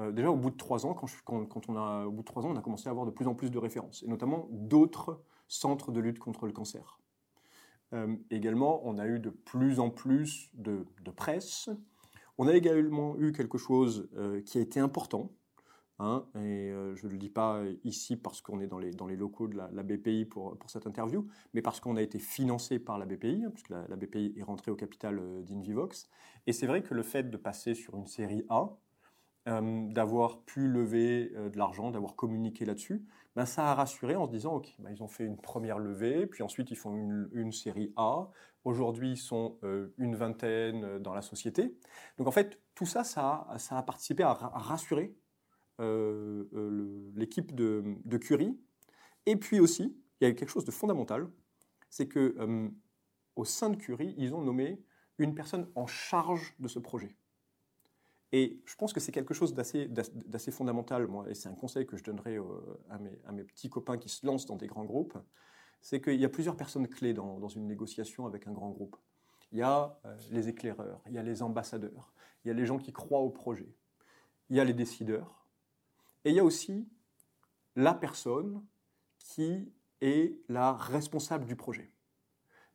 Euh, 0.00 0.10
déjà 0.10 0.30
au 0.30 0.36
bout 0.36 0.50
de 0.50 0.56
trois 0.56 0.86
ans, 0.86 0.94
quand, 0.94 1.68
on 1.68 1.76
a, 1.76 2.04
au 2.04 2.10
bout 2.10 2.22
de 2.22 2.26
trois 2.26 2.44
ans, 2.44 2.50
on 2.50 2.56
a 2.56 2.62
commencé 2.62 2.88
à 2.88 2.90
avoir 2.90 3.06
de 3.06 3.12
plus 3.12 3.28
en 3.28 3.36
plus 3.36 3.50
de 3.50 3.58
références, 3.58 4.02
et 4.02 4.08
notamment 4.08 4.48
d'autres 4.50 5.22
centres 5.46 5.92
de 5.92 6.00
lutte 6.00 6.18
contre 6.18 6.46
le 6.46 6.52
cancer. 6.52 6.98
également, 8.30 8.80
on 8.84 8.98
a 8.98 9.06
eu 9.06 9.20
de 9.20 9.30
plus 9.30 9.78
en 9.78 9.88
plus 9.88 10.50
de 10.54 10.84
presse, 11.14 11.70
on 12.38 12.48
a 12.48 12.54
également 12.54 13.18
eu 13.18 13.32
quelque 13.32 13.58
chose 13.58 14.08
euh, 14.16 14.40
qui 14.42 14.58
a 14.58 14.60
été 14.60 14.80
important, 14.80 15.32
hein, 15.98 16.26
et 16.34 16.70
euh, 16.70 16.94
je 16.96 17.06
ne 17.06 17.12
le 17.12 17.18
dis 17.18 17.28
pas 17.28 17.62
ici 17.84 18.16
parce 18.16 18.40
qu'on 18.40 18.60
est 18.60 18.66
dans 18.66 18.78
les, 18.78 18.90
dans 18.90 19.06
les 19.06 19.16
locaux 19.16 19.48
de 19.48 19.56
la, 19.56 19.82
BPI 19.82 20.24
pour, 20.24 20.56
pour, 20.58 20.70
cette 20.70 20.86
interview, 20.86 21.26
mais 21.52 21.62
parce 21.62 21.80
qu'on 21.80 21.96
a 21.96 22.02
été 22.02 22.18
financé 22.18 22.78
par 22.78 22.98
la 22.98 23.06
BPI, 23.06 23.44
hein, 23.44 23.50
puisque 23.50 23.70
la, 23.70 23.96
BPI 23.96 24.34
est 24.36 24.42
rentrée 24.42 24.70
au 24.70 24.76
capital 24.76 25.18
euh, 25.18 25.42
d'Invivox. 25.42 26.08
Et 26.46 26.52
c'est 26.52 26.66
vrai 26.66 26.82
que 26.82 26.94
le 26.94 27.02
fait 27.02 27.30
de 27.30 27.36
passer 27.36 27.74
sur 27.74 27.96
une 27.96 28.06
série 28.06 28.44
A, 28.48 28.76
d'avoir 29.46 30.40
pu 30.40 30.68
lever 30.68 31.28
de 31.52 31.58
l'argent, 31.58 31.90
d'avoir 31.90 32.16
communiqué 32.16 32.64
là-dessus, 32.64 33.04
ben, 33.36 33.46
ça 33.46 33.70
a 33.70 33.74
rassuré 33.74 34.14
en 34.14 34.26
se 34.26 34.30
disant, 34.30 34.54
OK, 34.56 34.74
ben, 34.78 34.90
ils 34.90 35.02
ont 35.02 35.08
fait 35.08 35.24
une 35.24 35.36
première 35.36 35.78
levée, 35.78 36.26
puis 36.26 36.42
ensuite 36.42 36.70
ils 36.70 36.76
font 36.76 36.94
une, 36.94 37.52
série 37.52 37.92
A, 37.96 38.30
Aujourd'hui, 38.64 39.12
ils 39.12 39.18
sont 39.18 39.58
euh, 39.62 39.92
une 39.98 40.16
vingtaine 40.16 40.84
euh, 40.84 40.98
dans 40.98 41.12
la 41.12 41.20
société. 41.20 41.76
Donc 42.16 42.26
en 42.28 42.30
fait, 42.30 42.58
tout 42.74 42.86
ça, 42.86 43.04
ça 43.04 43.46
a, 43.70 43.82
participé 43.82 44.22
à, 44.22 44.32
rassurer 44.32 45.14
euh, 45.80 47.12
l'équipe 47.14 47.54
de, 47.54 48.16
Curie. 48.16 48.58
Et 49.26 49.36
puis 49.36 49.60
aussi, 49.60 49.94
il 50.20 50.28
y 50.28 50.30
a 50.30 50.32
quelque 50.32 50.48
chose 50.48 50.64
de 50.64 50.70
fondamental, 50.70 51.28
c'est 51.90 52.08
que 52.08 52.34
au 53.36 53.44
sein 53.44 53.70
de 53.70 53.76
Curie, 53.76 54.14
ils 54.16 54.34
ont 54.34 54.42
nommé 54.42 54.82
une 55.18 55.34
personne 55.34 55.70
en 55.74 55.86
charge 55.86 56.54
de 56.58 56.68
ce 56.68 56.78
projet. 56.78 57.16
Et 58.36 58.60
je 58.64 58.74
pense 58.74 58.92
que 58.92 58.98
c'est 58.98 59.12
quelque 59.12 59.32
chose 59.32 59.54
d'assez 59.54 60.50
fondamental, 60.50 61.06
moi, 61.06 61.24
et 61.30 61.34
c'est 61.34 61.48
un 61.48 61.54
conseil 61.54 61.86
que 61.86 61.96
je 61.96 62.02
donnerais 62.02 62.36
à, 62.90 62.98
mes, 63.32 63.44
petits 63.44 63.70
copains 63.70 63.96
qui 63.96 64.08
se 64.08 64.26
lancent 64.26 64.46
dans 64.46 64.56
des 64.56 64.66
grands 64.66 64.84
groupes 64.84 65.16
c'est 65.84 66.00
qu'il 66.00 66.18
y 66.18 66.24
a 66.24 66.30
plusieurs 66.30 66.56
personnes 66.56 66.88
clés 66.88 67.12
dans, 67.12 67.46
une 67.48 67.66
négociation 67.66 68.24
avec 68.24 68.46
un 68.46 68.52
grand 68.52 68.70
groupe. 68.70 68.96
Il 69.52 69.58
y 69.58 69.62
a 69.62 70.00
euh, 70.06 70.16
les 70.30 70.48
éclaireurs, 70.48 71.02
il 71.06 71.12
y 71.12 71.18
a 71.18 71.22
les 71.22 71.42
ambassadeurs, 71.42 72.14
il 72.42 72.48
y 72.48 72.50
a 72.50 72.54
les 72.54 72.64
gens 72.64 72.78
qui 72.78 72.90
croient 72.90 73.20
au 73.20 73.28
projet, 73.28 73.68
il 74.48 74.56
y 74.56 74.60
a 74.60 74.64
les 74.64 74.72
décideurs, 74.72 75.46
et 76.24 76.30
il 76.30 76.36
y 76.36 76.40
a 76.40 76.44
aussi 76.44 76.88
la 77.76 77.92
personne 77.92 78.64
qui 79.18 79.70
est 80.00 80.38
la 80.48 80.72
responsable 80.72 81.44
du 81.44 81.54
projet. 81.54 81.92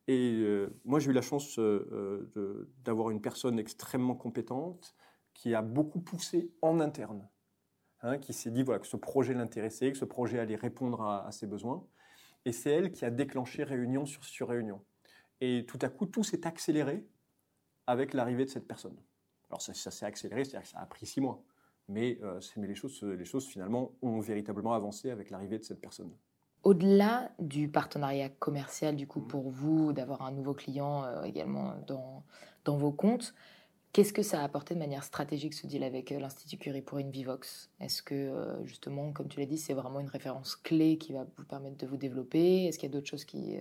Et 0.07 0.35
euh, 0.43 0.79
moi, 0.85 0.99
j'ai 0.99 1.09
eu 1.09 1.13
la 1.13 1.23
chance 1.23 1.57
euh, 1.57 2.69
d'avoir 2.83 3.09
une 3.09 3.21
personne 3.21 3.57
extrêmement 3.57 4.15
compétente 4.15 4.95
qui 5.39 5.55
a 5.55 5.61
beaucoup 5.61 6.01
poussé 6.01 6.51
en 6.61 6.81
interne, 6.81 7.25
hein, 8.01 8.17
qui 8.17 8.33
s'est 8.33 8.51
dit 8.51 8.61
voilà, 8.61 8.81
que 8.81 8.87
ce 8.87 8.97
projet 8.97 9.33
l'intéressait, 9.33 9.89
que 9.89 9.97
ce 9.97 10.03
projet 10.03 10.37
allait 10.37 10.57
répondre 10.57 11.01
à, 11.01 11.31
ses 11.31 11.47
besoins. 11.47 11.87
Et 12.43 12.51
c'est 12.51 12.71
elle 12.71 12.91
qui 12.91 13.05
a 13.05 13.09
déclenché 13.09 13.63
réunion 13.63 14.05
sur, 14.05 14.25
sur 14.25 14.49
réunion. 14.49 14.81
Et 15.39 15.65
tout 15.65 15.79
à 15.81 15.87
coup, 15.87 16.07
tout 16.07 16.25
s'est 16.25 16.45
accéléré 16.45 17.07
avec 17.87 18.13
l'arrivée 18.13 18.43
de 18.43 18.49
cette 18.49 18.67
personne. 18.67 18.97
Alors 19.49 19.61
ça, 19.61 19.73
s'est 19.73 20.05
accéléré, 20.05 20.43
c'est-à-dire 20.43 20.67
que 20.67 20.73
ça 20.73 20.79
a 20.81 20.85
pris 20.85 21.05
six 21.05 21.21
mois. 21.21 21.41
Mais, 21.87 22.19
euh, 22.21 22.41
mais 22.57 22.67
les, 22.67 22.75
choses, 22.75 23.01
les 23.01 23.25
choses, 23.25 23.47
finalement, 23.47 23.93
ont 24.01 24.19
véritablement 24.19 24.73
avancé 24.73 25.09
avec 25.09 25.29
l'arrivée 25.29 25.57
de 25.57 25.63
cette 25.63 25.79
personne. 25.79 26.11
Au-delà 26.63 27.31
du 27.39 27.69
partenariat 27.69 28.27
commercial, 28.27 28.97
du 28.97 29.07
coup, 29.07 29.21
pour 29.21 29.49
vous, 29.49 29.93
d'avoir 29.93 30.21
un 30.21 30.31
nouveau 30.31 30.53
client 30.53 31.05
euh, 31.05 31.23
également 31.23 31.75
dans, 31.87 32.25
dans 32.65 32.75
vos 32.75 32.91
comptes, 32.91 33.33
qu'est-ce 33.93 34.13
que 34.13 34.23
ça 34.23 34.41
a 34.41 34.43
apporté 34.43 34.73
de 34.73 34.79
manière 34.79 35.03
stratégique 35.03 35.53
ce 35.53 35.67
deal 35.67 35.83
avec 35.83 36.11
euh, 36.11 36.19
l'Institut 36.19 36.57
Curie 36.57 36.81
pour 36.81 36.97
Invivox? 36.97 37.69
Est-ce 37.79 38.01
que, 38.01 38.59
justement, 38.63 39.11
comme 39.11 39.27
tu 39.27 39.39
l'as 39.39 39.45
dit, 39.45 39.57
c'est 39.57 39.73
vraiment 39.73 39.99
une 39.99 40.09
référence 40.09 40.55
clé 40.55 40.97
qui 40.97 41.13
va 41.13 41.25
vous 41.37 41.45
permettre 41.45 41.77
de 41.77 41.87
vous 41.87 41.97
développer? 41.97 42.65
Est-ce 42.65 42.77
qu'il 42.79 42.89
y 42.89 42.91
a 42.91 42.93
d'autres 42.93 43.09
choses 43.09 43.25
qui, 43.25 43.57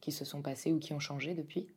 qui 0.00 0.12
se 0.12 0.24
sont 0.24 0.42
passées 0.42 0.72
ou 0.72 0.78
qui 0.78 0.92
ont 0.92 1.00
changé 1.00 1.34
depuis? 1.34 1.68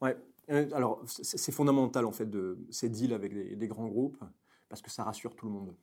Ouais, 0.00 0.16
euh, 0.50 0.68
alors, 0.72 1.02
c'est 1.06 1.52
fondamental 1.52 2.04
en 2.04 2.12
fait 2.12 2.28
ces 2.70 2.88
deals 2.88 3.14
avec 3.14 3.32
des, 3.32 3.68
grands 3.68 3.88
groupes 3.88 4.22
parce 4.68 4.82
que 4.82 4.90
ça 4.90 5.04
rassure 5.04 5.36
tout 5.36 5.46
le 5.46 5.52
monde. 5.52 5.74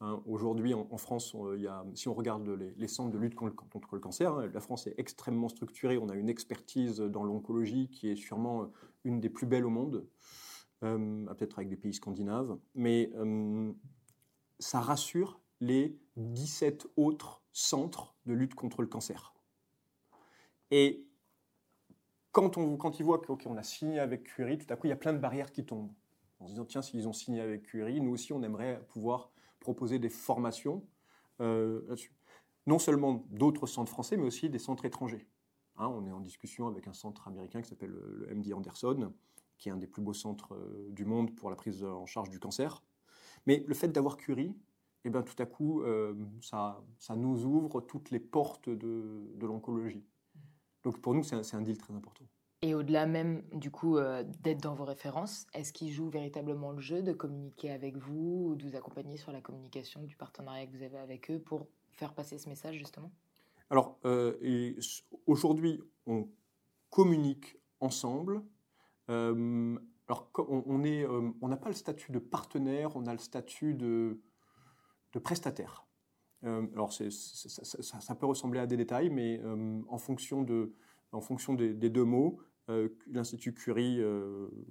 Hein, 0.00 0.20
aujourd'hui, 0.26 0.74
en, 0.74 0.96
France, 0.96 1.36
il 1.54 1.62
y 1.62 1.68
a, 1.68 1.84
si 1.94 2.08
on 2.08 2.14
regarde 2.14 2.48
les, 2.76 2.88
centres 2.88 3.12
de 3.12 3.18
lutte 3.18 3.36
contre, 3.36 3.94
le 3.94 4.00
cancer, 4.00 4.32
hein, 4.32 4.50
la 4.52 4.60
France 4.60 4.88
est 4.88 4.94
extrêmement 4.98 5.48
structurée. 5.48 5.96
On 5.96 6.08
a 6.08 6.16
une 6.16 6.28
expertise 6.28 6.98
dans 6.98 7.22
l'oncologie 7.22 7.88
qui 7.88 8.10
est 8.10 8.16
sûrement 8.16 8.72
une 9.04 9.20
des 9.20 9.30
plus 9.30 9.46
belles 9.46 9.64
au 9.64 9.70
monde, 9.70 9.96
euh, 9.96 10.10
peut-être 10.82 11.58
avec 11.58 11.68
des 11.68 11.76
pays 11.76 11.94
scandinaves. 11.94 12.58
Mais 12.74 13.10
euh, 13.14 13.72
ça 14.58 14.80
rassure 14.80 15.40
les 15.60 15.98
17 16.16 16.88
autres 16.96 17.42
centres 17.52 18.14
de 18.26 18.34
lutte 18.34 18.54
contre 18.54 18.82
le 18.82 18.88
cancer. 18.88 19.32
Et 20.70 21.06
quand 22.32 22.56
ils 22.56 23.04
voient 23.04 23.20
qu'on 23.20 23.56
a 23.56 23.62
signé 23.62 24.00
avec 24.00 24.24
Curie, 24.24 24.58
tout 24.58 24.72
à 24.72 24.76
coup, 24.76 24.86
il 24.86 24.90
y 24.90 24.94
a 24.94 24.96
plein 24.96 25.12
de 25.12 25.18
barrières 25.18 25.52
qui 25.52 25.64
tombent. 25.64 25.92
En 26.40 26.46
se 26.46 26.52
disant, 26.52 26.64
tiens, 26.64 26.82
s'ils 26.82 27.06
ont 27.06 27.12
signé 27.12 27.40
avec 27.40 27.62
Curie, 27.62 28.00
nous 28.00 28.10
aussi, 28.10 28.32
on 28.32 28.42
aimerait 28.42 28.84
pouvoir 28.88 29.30
proposer 29.60 29.98
des 29.98 30.08
formations 30.08 30.84
euh, 31.40 31.82
là-dessus. 31.88 32.12
Non 32.66 32.78
seulement 32.78 33.24
d'autres 33.30 33.66
centres 33.66 33.90
français, 33.90 34.16
mais 34.16 34.24
aussi 34.24 34.50
des 34.50 34.58
centres 34.58 34.84
étrangers. 34.84 35.28
Hein, 35.76 35.86
on 35.88 36.06
est 36.06 36.12
en 36.12 36.20
discussion 36.20 36.66
avec 36.66 36.88
un 36.88 36.92
centre 36.92 37.28
américain 37.28 37.62
qui 37.62 37.68
s'appelle 37.68 37.90
le 37.90 38.34
MD 38.34 38.52
Anderson, 38.52 39.12
qui 39.62 39.68
est 39.68 39.72
un 39.72 39.76
des 39.76 39.86
plus 39.86 40.02
beaux 40.02 40.12
centres 40.12 40.54
euh, 40.54 40.88
du 40.90 41.04
monde 41.04 41.36
pour 41.36 41.48
la 41.48 41.54
prise 41.54 41.84
en 41.84 42.04
charge 42.04 42.30
du 42.30 42.40
cancer. 42.40 42.82
Mais 43.46 43.62
le 43.68 43.74
fait 43.74 43.88
d'avoir 43.88 44.16
Curie, 44.16 44.56
eh 45.04 45.10
bien, 45.10 45.22
tout 45.22 45.40
à 45.40 45.46
coup, 45.46 45.82
euh, 45.82 46.14
ça, 46.40 46.82
ça, 46.98 47.14
nous 47.14 47.44
ouvre 47.44 47.80
toutes 47.80 48.10
les 48.10 48.18
portes 48.18 48.68
de, 48.68 49.32
de 49.36 49.46
l'oncologie. 49.46 50.04
Donc 50.82 51.00
pour 51.00 51.14
nous, 51.14 51.22
c'est 51.22 51.36
un, 51.36 51.58
un, 51.58 51.62
deal 51.62 51.78
très 51.78 51.94
important. 51.94 52.24
Et 52.62 52.74
au-delà 52.74 53.06
même, 53.06 53.42
du 53.52 53.70
coup, 53.70 53.98
euh, 53.98 54.24
d'être 54.42 54.60
dans 54.60 54.74
vos 54.74 54.84
références, 54.84 55.46
est-ce 55.54 55.72
qu'ils 55.72 55.92
jouent 55.92 56.10
véritablement 56.10 56.72
le 56.72 56.80
jeu 56.80 57.02
de 57.02 57.12
communiquer 57.12 57.70
avec 57.70 57.96
vous 57.96 58.48
ou 58.50 58.56
de 58.56 58.64
vous 58.64 58.74
accompagner 58.74 59.16
sur 59.16 59.30
la 59.30 59.40
communication 59.40 60.02
du 60.02 60.16
partenariat 60.16 60.66
que 60.66 60.76
vous 60.76 60.82
avez 60.82 60.98
avec 60.98 61.30
eux 61.30 61.38
pour 61.38 61.68
faire 61.92 62.14
passer 62.14 62.38
ce 62.38 62.48
message, 62.48 62.76
justement? 62.76 63.12
Alors, 63.70 63.96
euh, 64.04 64.74
aujourd'hui, 65.26 65.80
on 66.06 66.28
communique 66.90 67.56
ensemble. 67.80 68.42
Euh, 69.10 69.78
alors, 70.08 70.30
on 70.36 70.78
n'a 70.78 71.08
on 71.40 71.48
n'a 71.48 71.56
pas 71.56 71.68
le 71.68 71.74
statut 71.74 72.12
de 72.12 72.18
partenaire, 72.18 72.96
on 72.96 73.06
a 73.06 73.12
le 73.12 73.18
statut 73.18 73.74
de, 73.74 74.20
prestataire. 75.22 75.86
Euh, 76.44 76.66
alors 76.74 76.92
ça, 76.92 78.14
peut 78.16 78.26
ressembler 78.26 78.60
à 78.60 78.66
des 78.66 78.76
détails, 78.76 79.10
mais 79.10 79.40
euh, 79.44 79.80
en 79.88 79.98
fonction, 79.98 80.42
des, 80.42 81.74
deux 81.74 82.04
mots, 82.04 82.40
euh, 82.68 82.88
l'Institut 83.06 83.54
Curie 83.54 84.00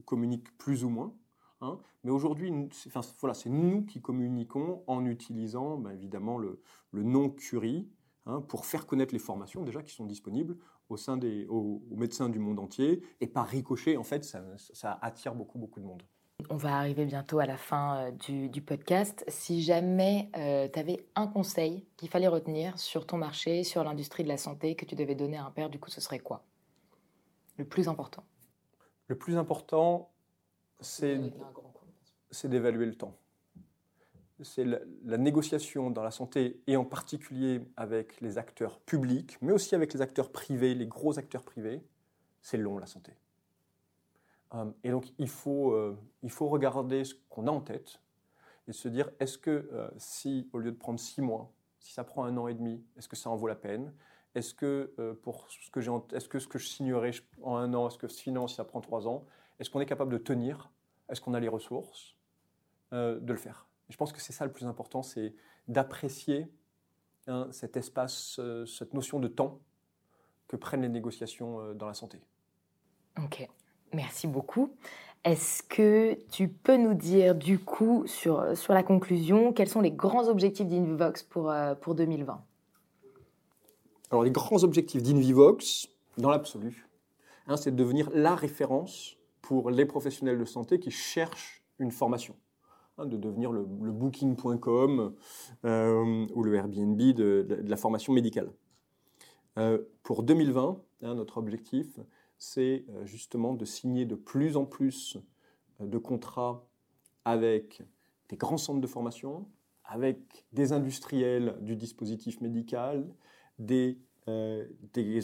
communique 0.06 0.56
plus 0.58 0.84
ou 0.84 0.90
moins. 0.90 1.16
Hein. 1.64 1.80
mais 2.04 2.10
aujourd'hui, 2.10 2.52
c'est 2.72 3.50
nous 3.50 3.86
qui 3.86 4.02
communiquons 4.02 4.84
en 4.88 5.06
utilisant 5.06 5.78
bah, 5.78 5.94
évidemment 5.94 6.40
le, 6.40 6.60
le, 6.92 7.04
nom 7.04 7.30
Curie 7.30 7.88
hein, 8.26 8.42
pour 8.42 8.66
faire 8.66 8.88
connaître 8.88 9.14
les 9.14 9.20
formations 9.20 9.64
déjà 9.64 9.84
qui 9.84 9.94
sont 9.94 10.08
disponibles 10.08 10.58
au 10.92 10.98
sein 10.98 11.18
des, 11.18 11.48
aux, 11.48 11.82
médecins 11.92 12.30
du 12.30 12.40
monde 12.40 12.60
entier. 12.60 13.02
Et 13.22 13.28
par 13.28 13.48
ricochet, 13.48 13.98
en 13.98 14.04
fait, 14.04 14.24
ça, 14.24 14.44
ça 14.58 15.00
attire 15.02 15.34
beaucoup, 15.34 15.58
beaucoup 15.58 15.80
de 15.80 15.86
monde. 15.86 16.04
On 16.50 16.58
va 16.58 16.76
arriver 16.76 17.06
bientôt 17.06 17.40
à 17.40 17.46
la 17.46 17.58
fin 17.58 18.12
euh, 18.12 18.48
du, 18.50 18.62
podcast. 18.62 19.24
Si 19.28 19.62
jamais 19.62 20.30
euh, 20.36 20.68
tu 20.72 20.80
avais 20.80 21.06
un 21.16 21.28
conseil 21.28 21.86
qu'il 21.98 22.10
fallait 22.10 22.28
retenir 22.28 22.78
sur 22.78 23.06
ton 23.06 23.18
marché, 23.18 23.64
sur 23.64 23.84
l'industrie 23.84 24.24
de 24.24 24.28
la 24.28 24.38
santé, 24.38 24.76
que 24.76 24.86
tu 24.86 24.96
devais 24.96 25.16
donner 25.16 25.38
à 25.38 25.46
un 25.46 25.52
père, 25.52 25.70
du 25.70 25.80
coup, 25.80 25.90
ce 25.90 26.02
serait 26.02 26.20
quoi? 26.20 26.44
Le 27.58 27.66
plus 27.66 27.88
important 27.88 28.24
Le 29.08 29.18
plus 29.18 29.38
important, 29.38 30.12
c'est 30.80 31.20
d'évaluer 32.46 32.86
le 32.86 32.96
temps. 32.96 33.16
C'est 34.44 34.66
la, 34.66 35.18
négociation 35.18 35.90
dans 35.92 36.04
la 36.04 36.12
santé, 36.12 36.62
et 36.68 36.78
en 36.78 36.86
particulier 36.86 37.62
avec 37.78 38.22
les 38.22 38.38
acteurs 38.38 38.80
publics, 38.80 39.38
mais 39.42 39.52
aussi 39.52 39.76
avec 39.76 39.94
les 39.94 40.02
acteurs 40.02 40.32
privés, 40.32 40.74
les 40.74 40.88
gros 40.88 41.20
acteurs 41.20 41.44
privés. 41.44 41.84
C'est 42.42 42.58
long, 42.58 42.78
la 42.80 42.88
santé. 42.88 43.14
Euh, 44.54 44.72
et 44.84 44.90
donc, 44.90 45.14
il 45.18 45.30
faut, 45.30 45.72
euh, 45.72 45.98
il 46.24 46.32
faut 46.32 46.48
regarder 46.48 47.04
ce 47.04 47.16
qu'on 47.30 47.48
a 47.48 47.52
en 47.52 47.62
tête 47.62 48.02
et 48.68 48.74
se 48.74 48.88
dire 48.88 49.10
est-ce 49.20 49.38
que 49.38 49.70
euh, 49.72 49.90
si, 49.98 50.50
au 50.54 50.60
lieu 50.60 50.72
de 50.72 50.78
prendre 50.78 51.00
six 51.00 51.22
mois, 51.22 51.52
si 51.80 51.94
ça 51.94 52.04
prend 52.04 52.26
un 52.26 52.38
an 52.38 52.48
et 52.48 52.54
demi, 52.54 52.84
est-ce 52.98 53.08
que 53.08 53.16
ça 53.16 53.30
en 53.30 53.36
vaut 53.36 53.48
la 53.48 53.56
peine? 53.56 53.94
Est-ce 54.34 54.54
que, 54.54 54.94
pour 55.24 55.50
ce 55.50 55.70
que, 55.72 55.82
j'ai 55.82 55.92
est-ce 56.14 56.30
que 56.30 56.40
ce 56.40 56.48
que 56.48 56.58
je 56.58 56.66
signerai 56.66 57.12
en 57.42 57.58
un 57.58 57.74
an, 57.74 57.90
est-ce 57.90 57.98
que 57.98 58.08
sinon, 58.08 58.48
si 58.48 58.56
ça 58.56 58.64
prend 58.64 58.80
trois 58.80 59.06
ans, 59.06 59.26
est-ce 59.60 59.70
qu'on 59.70 59.82
est 59.82 59.86
capable 59.86 60.14
de 60.14 60.18
tenir? 60.18 60.72
Est-ce 61.10 61.20
qu'on 61.20 61.34
a 61.34 61.40
les 61.42 61.50
ressources? 61.50 62.16
De 62.94 63.20
le 63.26 63.36
faire 63.36 63.68
Je 63.92 63.98
pense 63.98 64.12
que 64.12 64.20
c'est 64.22 64.34
ça 64.34 64.46
le 64.46 64.52
plus 64.52 64.66
important, 64.66 65.04
c'est 65.04 65.36
d'apprécier 65.68 66.48
hein, 67.28 67.48
cet 67.52 67.78
espace, 67.78 68.40
cette 68.66 68.96
notion 68.96 69.20
de 69.20 69.28
temps 69.28 69.60
que 70.48 70.56
prennent 70.56 70.82
les 70.82 70.90
négociations 70.90 71.74
dans 71.76 71.86
la 71.88 71.94
santé. 71.94 72.20
Ok. 73.24 73.48
Merci 73.94 74.28
beaucoup. 74.28 74.74
Est-ce 75.24 75.62
que 75.62 76.18
tu 76.32 76.48
peux 76.48 76.78
nous 76.78 76.96
dire 76.96 77.36
du 77.36 77.60
coup 77.60 78.08
sur, 78.08 78.58
sur 78.58 78.74
la 78.74 78.82
conclusion, 78.82 79.54
quels 79.54 79.70
sont 79.70 79.82
les 79.82 79.92
grands 79.92 80.28
objectifs 80.28 80.68
d'Invivox 80.68 81.22
pour, 81.24 81.52
euh, 81.52 81.76
pour 81.76 81.94
2020 81.94 82.44
Alors 84.10 84.24
les 84.24 84.32
grands 84.32 84.64
objectifs 84.64 85.04
d'Invivox, 85.04 85.90
dans 86.18 86.32
l'absolu, 86.32 86.88
hein, 87.46 87.56
c'est 87.56 87.70
de 87.72 87.76
devenir 87.76 88.10
la 88.14 88.34
référence 88.34 89.18
pour 89.42 89.70
les 89.70 89.86
professionnels 89.86 90.40
de 90.40 90.46
santé 90.46 90.80
qui 90.80 90.90
cherchent 90.90 91.62
une 91.78 91.92
formation. 91.92 92.36
Hein, 92.98 93.06
de 93.06 93.16
devenir 93.16 93.52
le, 93.52 93.64
booking.com 93.64 95.16
euh, 95.64 96.28
ou 96.34 96.44
le 96.44 96.56
Airbnb 96.56 96.98
de, 96.98 97.62
la 97.64 97.78
formation 97.78 98.12
médicale. 98.12 98.52
Euh, 99.58 99.80
pour 100.04 100.24
2020, 100.24 100.82
hein, 101.04 101.16
notre 101.16 101.38
objectif, 101.38 102.00
c'est 102.38 102.84
euh, 102.90 103.06
justement 103.06 103.54
de 103.54 103.64
signer 103.64 104.06
de 104.06 104.16
plus 104.16 104.58
en 104.58 104.66
plus 104.66 105.18
de 105.80 105.98
contrats 105.98 106.66
avec 107.24 107.82
des 108.28 108.36
grands 108.36 108.58
centres 108.58 108.82
de 108.82 108.88
formation, 108.88 109.48
avec 109.86 110.46
des 110.52 110.74
industriels 110.74 111.58
du 111.62 111.78
dispositif 111.78 112.42
médical, 112.42 113.08
des, 113.58 113.98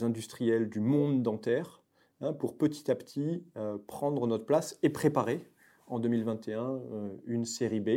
industriels 0.02 0.70
du 0.70 0.80
monde 0.80 1.22
dentaire, 1.22 1.84
hein, 2.22 2.34
pour 2.34 2.58
petit 2.58 2.90
à 2.90 2.96
petit 2.96 3.44
prendre 3.88 4.26
notre 4.26 4.46
place 4.46 4.80
et 4.84 4.90
préparer 4.90 5.48
en 5.88 6.00
2021 6.00 6.82
une 7.26 7.46
série 7.46 7.80
B 7.80 7.90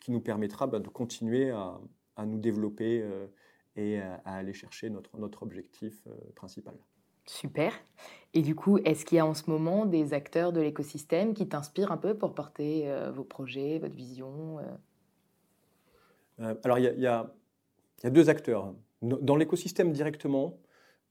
qui 0.00 0.10
nous 0.10 0.20
permettra 0.20 0.66
bah, 0.66 0.80
de 0.80 0.88
continuer 0.88 1.50
à, 1.50 1.78
nous 2.26 2.38
développer 2.38 3.06
et 3.76 4.00
à, 4.00 4.20
aller 4.24 4.52
chercher 4.52 4.90
notre, 4.90 5.16
notre 5.18 5.42
objectif 5.42 6.06
principal. 6.34 6.74
Super. 7.26 7.72
Et 8.34 8.42
du 8.42 8.54
coup, 8.54 8.78
est-ce 8.78 9.04
qu'il 9.04 9.16
y 9.16 9.20
a 9.20 9.26
en 9.26 9.34
ce 9.34 9.48
moment 9.48 9.86
des 9.86 10.14
acteurs 10.14 10.52
de 10.52 10.60
l'écosystème 10.60 11.34
qui 11.34 11.48
t'inspirent 11.48 11.92
un 11.92 11.96
peu 11.96 12.16
pour 12.16 12.34
porter 12.34 12.90
euh, 12.90 13.10
vos 13.10 13.24
projets, 13.24 13.78
votre 13.78 13.94
vision 13.94 14.58
euh? 14.58 14.62
Euh, 16.40 16.54
Alors, 16.64 16.78
il 16.78 16.98
y, 16.98 17.06
a, 17.06 17.30
deux 18.04 18.28
acteurs. 18.28 18.74
Dans 19.02 19.36
l'écosystème 19.36 19.92
directement, 19.92 20.58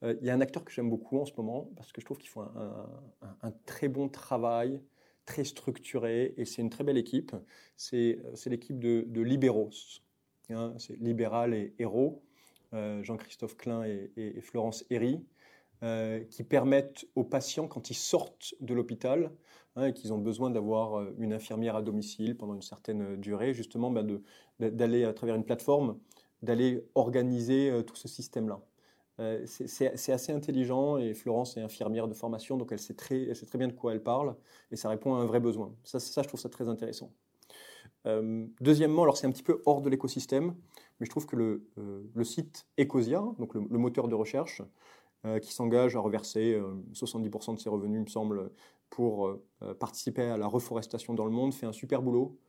il 0.04 0.26
y 0.26 0.32
a 0.32 0.34
un 0.34 0.42
acteur 0.42 0.66
que 0.66 0.72
j'aime 0.72 0.90
beaucoup 0.90 1.20
en 1.20 1.26
ce 1.26 1.34
moment 1.38 1.70
parce 1.76 1.92
que 1.92 2.02
je 2.02 2.06
trouve 2.06 2.18
qu'ils 2.18 2.30
font 2.30 2.48
un, 3.44 3.52
très 3.66 3.88
bon 3.88 4.10
travail, 4.10 4.82
très 5.32 5.46
structuré 5.46 6.34
et 6.36 6.44
c'est 6.44 6.62
une 6.62 6.70
très 6.70 6.84
belle 6.84 6.98
équipe. 6.98 7.34
C'est 7.78 8.20
l'équipe 8.48 8.80
de, 8.80 9.06
de 9.08 9.22
Liberos. 9.22 9.70
hein, 10.50 10.74
c'est 10.78 10.98
Libéral 11.00 11.54
et 11.54 11.74
Héros, 11.80 12.22
Jean-Christophe 12.74 13.56
Klein 13.56 13.84
et, 13.86 14.42
Florence 14.42 14.84
Herry, 14.90 15.24
qui 16.30 16.44
permettent 16.44 17.06
aux 17.16 17.24
patients, 17.24 17.70
quand 17.70 17.90
ils 17.90 17.96
sortent 17.96 18.54
de 18.60 18.74
l'hôpital, 18.74 19.32
hein, 19.78 19.86
et 19.86 19.94
qu'ils 19.94 20.12
ont 20.12 20.18
besoin 20.18 20.50
d'avoir 20.50 21.10
une 21.18 21.32
infirmière 21.32 21.78
à 21.78 21.82
domicile 21.82 22.36
pendant 22.36 22.54
une 22.54 22.62
certaine 22.62 23.16
durée, 23.16 23.54
justement 23.54 23.90
bah, 23.90 24.04
d'aller 24.60 25.06
à 25.06 25.14
travers 25.14 25.36
une 25.36 25.46
plateforme, 25.46 25.98
d'aller 26.42 26.84
organiser 26.94 27.72
tout 27.88 27.96
ce 27.96 28.10
système-là. 28.10 28.60
Euh, 29.22 29.46
c'est 29.46 30.12
assez 30.12 30.32
intelligent 30.32 30.98
et 30.98 31.14
Florence 31.14 31.56
est 31.56 31.62
infirmière 31.62 32.08
de 32.08 32.14
formation, 32.14 32.58
donc 32.58 32.72
elle 32.72 32.80
sait, 32.80 32.96
très, 32.96 33.28
bien 33.56 33.68
de 33.68 33.74
quoi 33.74 33.94
elle 33.94 34.02
parle 34.02 34.36
et 34.72 34.76
ça 34.76 34.90
répond 34.90 35.14
à 35.14 35.20
un 35.20 35.26
vrai 35.26 35.40
besoin. 35.40 35.72
Ça, 35.84 36.00
je 36.00 36.28
trouve 36.28 36.40
ça 36.40 36.50
très 36.50 36.68
intéressant. 36.68 37.12
Euh, 38.08 38.48
deuxièmement, 38.62 39.04
alors 39.04 39.18
c'est 39.18 39.28
un 39.28 39.32
petit 39.32 39.44
peu 39.44 39.62
hors 39.68 39.82
de 39.82 39.90
l'écosystème, 39.90 40.56
mais 41.00 41.06
je 41.06 41.12
trouve 41.12 41.28
que 41.28 41.36
le, 41.36 41.68
euh, 41.78 42.24
site 42.24 42.66
Ecosia, 42.80 43.24
donc 43.38 43.54
le, 43.54 43.62
moteur 43.78 44.08
de 44.08 44.16
recherche, 44.16 44.62
qui 45.44 45.54
s'engage 45.54 45.96
à 45.96 46.00
reverser 46.00 46.60
70% 46.94 47.54
de 47.54 47.60
ses 47.60 47.70
revenus, 47.70 48.00
il 48.00 48.04
me 48.06 48.10
semble, 48.10 48.50
pour 48.90 49.38
participer 49.78 50.24
à 50.24 50.36
la 50.36 50.48
reforestation 50.48 51.14
dans 51.14 51.26
le 51.26 51.32
monde, 51.32 51.54
fait 51.54 51.68
un 51.68 51.72
super 51.72 52.02
boulot 52.02 52.40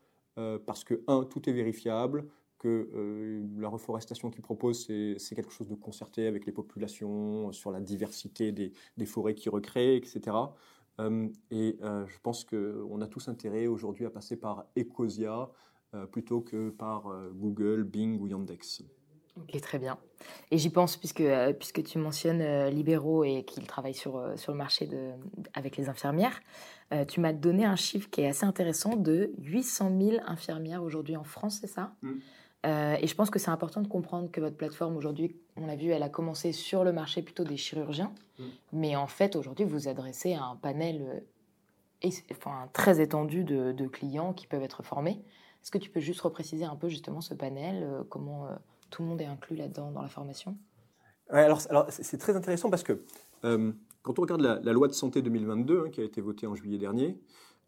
parce 0.65 0.83
que, 0.83 1.03
un, 1.07 1.25
tout 1.25 1.51
est 1.51 1.53
vérifiable, 1.53 2.31
que 2.63 2.89
euh, 2.95 3.45
la 3.59 3.69
reforestation 3.69 4.31
qu'il 4.31 4.43
propose, 4.43 4.87
c'est 4.87 5.35
quelque 5.35 5.51
chose 5.51 5.69
de 5.69 5.75
concerté 5.75 6.27
avec 6.29 6.47
les 6.47 6.53
populations, 6.53 7.51
sur 7.53 7.73
la 7.73 7.81
diversité 7.81 8.53
des, 8.53 8.73
forêts 9.05 9.35
qu'il 9.35 9.51
recrée, 9.51 9.97
etc. 9.97 10.37
et 10.99 11.03
euh, 11.03 11.29
euh, 11.51 12.07
je 12.07 12.19
pense 12.23 12.45
qu'on 12.45 13.01
a 13.01 13.07
tous 13.09 13.29
intérêt 13.29 13.67
aujourd'hui 13.67 14.07
à 14.07 14.11
passer 14.11 14.37
par 14.37 14.67
Ecosia 14.79 15.51
plutôt 16.11 16.41
que 16.41 16.71
par 16.71 17.03
Google, 17.35 17.85
Bing 17.85 18.19
ou 18.19 18.27
Yandex. 18.27 18.83
Ok, 19.37 19.61
très 19.61 19.79
bien. 19.79 19.99
Et 20.51 20.57
j'y 20.57 20.71
pense, 20.71 20.97
puisque, 20.97 21.23
puisque 21.59 21.83
tu 21.83 21.99
mentionnes 21.99 22.69
libéraux 22.69 23.25
et 23.25 23.45
qu'ils 23.45 23.67
travaillent 23.67 23.93
sur, 23.93 24.33
sur 24.37 24.53
le 24.53 24.59
marché 24.59 24.87
de, 24.87 25.11
avec 25.53 25.77
les 25.77 25.91
infirmières, 25.91 26.41
tu 27.09 27.21
m'as 27.21 27.35
donné 27.35 27.67
un 27.67 27.77
chiffre 27.77 28.09
qui 28.09 28.23
est 28.23 28.29
assez 28.29 28.47
intéressant 28.47 28.97
de 28.97 29.33
800 29.37 29.93
000 30.01 30.17
infirmières 30.25 30.83
aujourd'hui 30.83 31.19
en 31.19 31.25
France, 31.25 31.59
c'est 31.61 31.67
ça? 31.67 31.95
Mmh. 32.01 32.13
Euh, 32.65 32.97
et 33.01 33.07
je 33.07 33.15
pense 33.15 33.31
que 33.31 33.39
c'est 33.39 33.51
important 33.51 33.81
de 33.81 33.89
comprendre 33.89 34.31
que 34.31 34.41
votre 34.41 34.57
plateforme 34.57 34.97
aujourd'hui, 34.97 35.37
on 35.57 35.67
l'a 35.67 35.77
vu, 35.77 35.89
elle 35.89 36.03
a 36.03 36.09
commencé 36.09 36.53
sur 36.53 36.85
le 36.85 36.93
marché 36.93 37.23
plutôt 37.23 37.45
des 37.45 37.57
chirurgiens, 37.57 38.13
mm. 38.39 38.45
mais 38.73 38.97
en 38.97 39.09
fait 39.09 39.35
aujourd'hui 39.35 39.65
vous 39.65 39.89
adressez 39.89 40.35
à 40.35 40.45
un 40.45 40.57
panel 40.57 41.25
euh, 42.05 42.11
enfin, 42.31 42.69
très 42.73 43.01
étendu 43.01 43.43
de, 43.43 43.87
clients 43.89 44.33
qui 44.33 44.47
peuvent 44.47 44.63
être 44.63 44.83
formés. 44.85 45.23
Est-ce 45.63 45.71
que 45.71 45.79
tu 45.79 45.91
peux 45.91 46.01
juste 46.01 46.21
repréciser 46.21 46.65
un 46.65 46.77
peu 46.77 46.89
justement 46.89 47.21
ce 47.21 47.35
panel, 47.35 47.83
euh, 47.83 48.03
comment 48.09 48.49
tout 48.91 49.03
le 49.03 49.09
monde 49.09 49.21
est 49.21 49.27
inclus 49.27 49.57
là-dedans 49.57 49.91
dans 49.91 50.03
la 50.03 50.09
formation? 50.09 50.57
Alors, 51.31 51.61
alors 51.69 51.87
c'est 51.89 52.19
très 52.19 52.37
intéressant 52.37 52.71
parce 52.71 52.83
que 52.83 53.03
quand 53.43 54.19
on 54.19 54.23
regarde 54.23 54.41
la, 54.41 54.73
loi 54.73 54.87
de 54.87 54.93
santé 54.93 55.23
2022 55.23 55.85
hein, 55.87 55.91
qui 55.91 56.01
a 56.01 56.05
été 56.05 56.21
votée 56.21 56.47
en 56.47 56.55
juillet 56.55 56.79
dernier, 56.79 57.19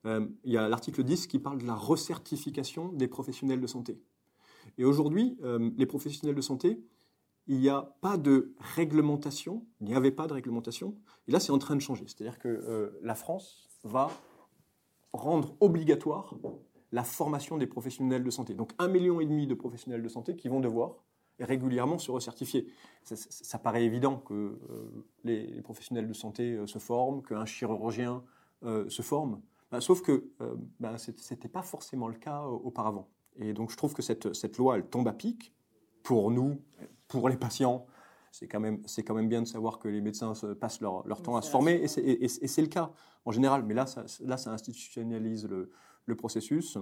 il 0.05 0.53
y 0.53 0.59
a 0.59 0.69
l'article 0.69 1.03
10 1.03 1.27
qui 1.27 1.39
parle 1.39 1.59
de 1.59 1.67
la 1.67 1.75
recertification 1.75 2.93
des 2.93 3.09
professionnels 3.09 3.61
de 3.61 3.67
santé. 3.67 3.99
Et 4.79 4.85
aujourd'hui, 4.85 5.39
euh, 5.43 5.71
les 5.77 5.87
professionnels 5.87 6.35
de 6.35 6.41
santé, 6.41 6.81
il 7.47 7.59
n'y 7.59 7.69
a 7.69 7.95
pas 8.01 8.17
de 8.17 8.55
réglementation, 8.59 9.67
il 9.81 9.87
n'y 9.87 9.95
avait 9.95 10.11
pas 10.11 10.27
de 10.27 10.33
réglementation, 10.33 10.97
et 11.29 11.33
là 11.33 11.41
c'est 11.41 11.53
en 11.53 11.59
train 11.59 11.77
de 11.77 11.81
changer. 11.81 12.05
C'est-à-dire 12.07 12.39
que 12.39 12.49
euh, 12.49 12.99
la 13.03 13.15
France 13.15 13.69
va 13.85 14.11
rendre 15.13 15.55
obligatoire 15.61 16.35
la 16.91 17.05
formation 17.05 17.59
des 17.59 17.67
professionnels 17.67 18.25
de 18.25 18.31
santé. 18.31 18.55
Donc 18.55 18.73
un 18.79 18.89
million 18.89 19.21
et 19.21 19.27
demi 19.27 19.47
de 19.47 19.55
professionnels 19.55 20.03
de 20.03 20.09
santé 20.09 20.37
qui 20.37 20.49
vont 20.49 20.61
devoir 20.61 20.97
régulièrement 21.41 21.99
se 21.99 22.11
recertifier. 22.11 22.69
Ça, 23.03 23.59
paraît 23.59 23.85
évident 23.85 24.19
que 24.19 24.35
euh, 24.35 25.05
les, 25.25 25.61
professionnels 25.63 26.09
de 26.09 26.13
santé 26.13 26.59
se 26.67 26.79
forment, 26.79 27.23
qu'un 27.23 27.45
chirurgien 27.45 28.23
se 28.63 29.03
forme, 29.03 29.43
bah, 29.71 29.83
sauf 29.83 30.01
que 30.01 30.31
bah, 30.81 30.97
ce 30.97 31.11
n'était 31.11 31.49
pas 31.49 31.61
forcément 31.61 32.09
le 32.09 32.15
cas 32.15 32.45
auparavant. 32.45 33.11
Et 33.37 33.53
donc 33.53 33.71
je 33.71 33.77
trouve 33.77 33.95
que 33.95 34.03
cette, 34.03 34.35
cette 34.35 34.57
loi, 34.59 34.77
elle 34.77 34.87
tombe 34.87 35.09
à 35.09 35.13
pic 35.13 35.55
pour 36.03 36.31
nous, 36.31 36.61
pour 37.09 37.29
les 37.29 37.37
patients. 37.37 37.87
C'est 38.31 38.49
quand, 38.49 38.61
même, 38.61 38.83
c'est 38.87 39.05
quand 39.05 39.15
même 39.15 39.29
bien 39.29 39.43
de 39.43 39.47
savoir 39.47 39.79
que 39.79 39.87
les 39.87 40.01
médecins 40.01 40.33
passent 40.61 40.81
leur, 40.81 41.07
leur 41.07 41.23
temps 41.23 41.37
à 41.37 41.43
se 41.43 41.51
former, 41.51 41.75
et 41.75 41.87
c'est, 41.87 42.63
le 42.63 42.67
cas 42.67 42.91
en 43.25 43.31
général, 43.31 43.63
mais 43.63 43.75
là, 43.75 43.87
ça, 43.87 44.05
là, 44.25 44.37
ça 44.37 44.51
institutionnalise 44.51 45.47
le, 45.47 45.71
le 46.07 46.17
processus. 46.17 46.79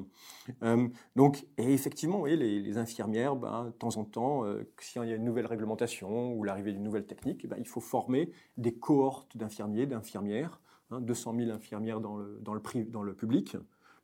Euh, 0.63 0.89
donc, 1.17 1.47
et 1.59 1.73
effectivement, 1.73 2.23
oui, 2.23 2.37
les, 2.37 2.61
les 2.61 2.79
infirmières, 2.79 3.37
ben, 3.37 3.67
de 3.67 3.71
temps 3.71 3.97
en 3.97 4.05
temps, 4.05 4.45
euh, 4.45 4.65
s'il 4.81 5.05
y 5.05 5.13
a 5.13 5.17
une 5.17 5.25
nouvelle 5.25 5.47
réglementation 5.47 6.33
ou 6.35 6.45
l'arrivée 6.45 6.73
d'une 6.73 6.83
nouvelle 6.83 7.07
technique, 7.07 7.47
ben, 7.47 7.57
il 7.59 7.69
faut 7.69 7.81
former 7.81 8.33
des 8.57 8.75
cohortes 8.75 9.37
d'infirmiers, 9.37 9.87
d'infirmières, 9.87 10.61
hein, 10.91 11.01
200 11.01 11.35
000 11.37 11.51
infirmières 11.51 12.01
dans 12.01 12.17
le, 12.17 12.39
dans 12.41 12.55
le, 12.55 12.85
dans 12.85 13.03
le 13.03 13.15
public. 13.15 13.57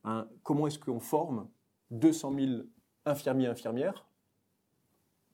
Hein, 0.04 0.28
comment 0.42 0.66
est-ce 0.66 0.78
qu'on 0.78 1.00
forme 1.00 1.48
200 1.90 2.35
000 2.38 2.53
infirmiers 3.07 3.44
et 3.44 3.48
infirmières 3.48 4.09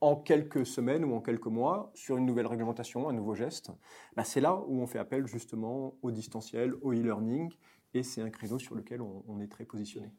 en 0.05 0.17
quelques 0.17 0.67
semaines 0.67 1.05
ou 1.05 1.14
en 1.14 1.21
quelques 1.21 1.47
mois 1.47 1.90
sur 1.95 2.19
une 2.19 2.27
nouvelle 2.27 2.47
réglementation, 2.47 3.09
un 3.09 3.14
nouveau 3.14 3.35
geste, 3.35 3.71
bah, 4.17 4.25
c'est 4.25 4.40
là 4.40 4.55
où 4.67 4.81
on 4.83 4.87
fait 4.87 4.99
appel 4.99 5.27
justement 5.27 5.97
au 6.03 6.11
distanciel, 6.11 6.75
au 6.83 6.93
e-learning, 6.93 7.51
et 7.95 8.03
c'est 8.03 8.21
un 8.21 8.29
créneau 8.29 8.59
sur 8.59 8.75
lequel 8.75 9.01
on, 9.01 9.40
est 9.40 9.47
très 9.47 9.64
positionné. 9.64 10.11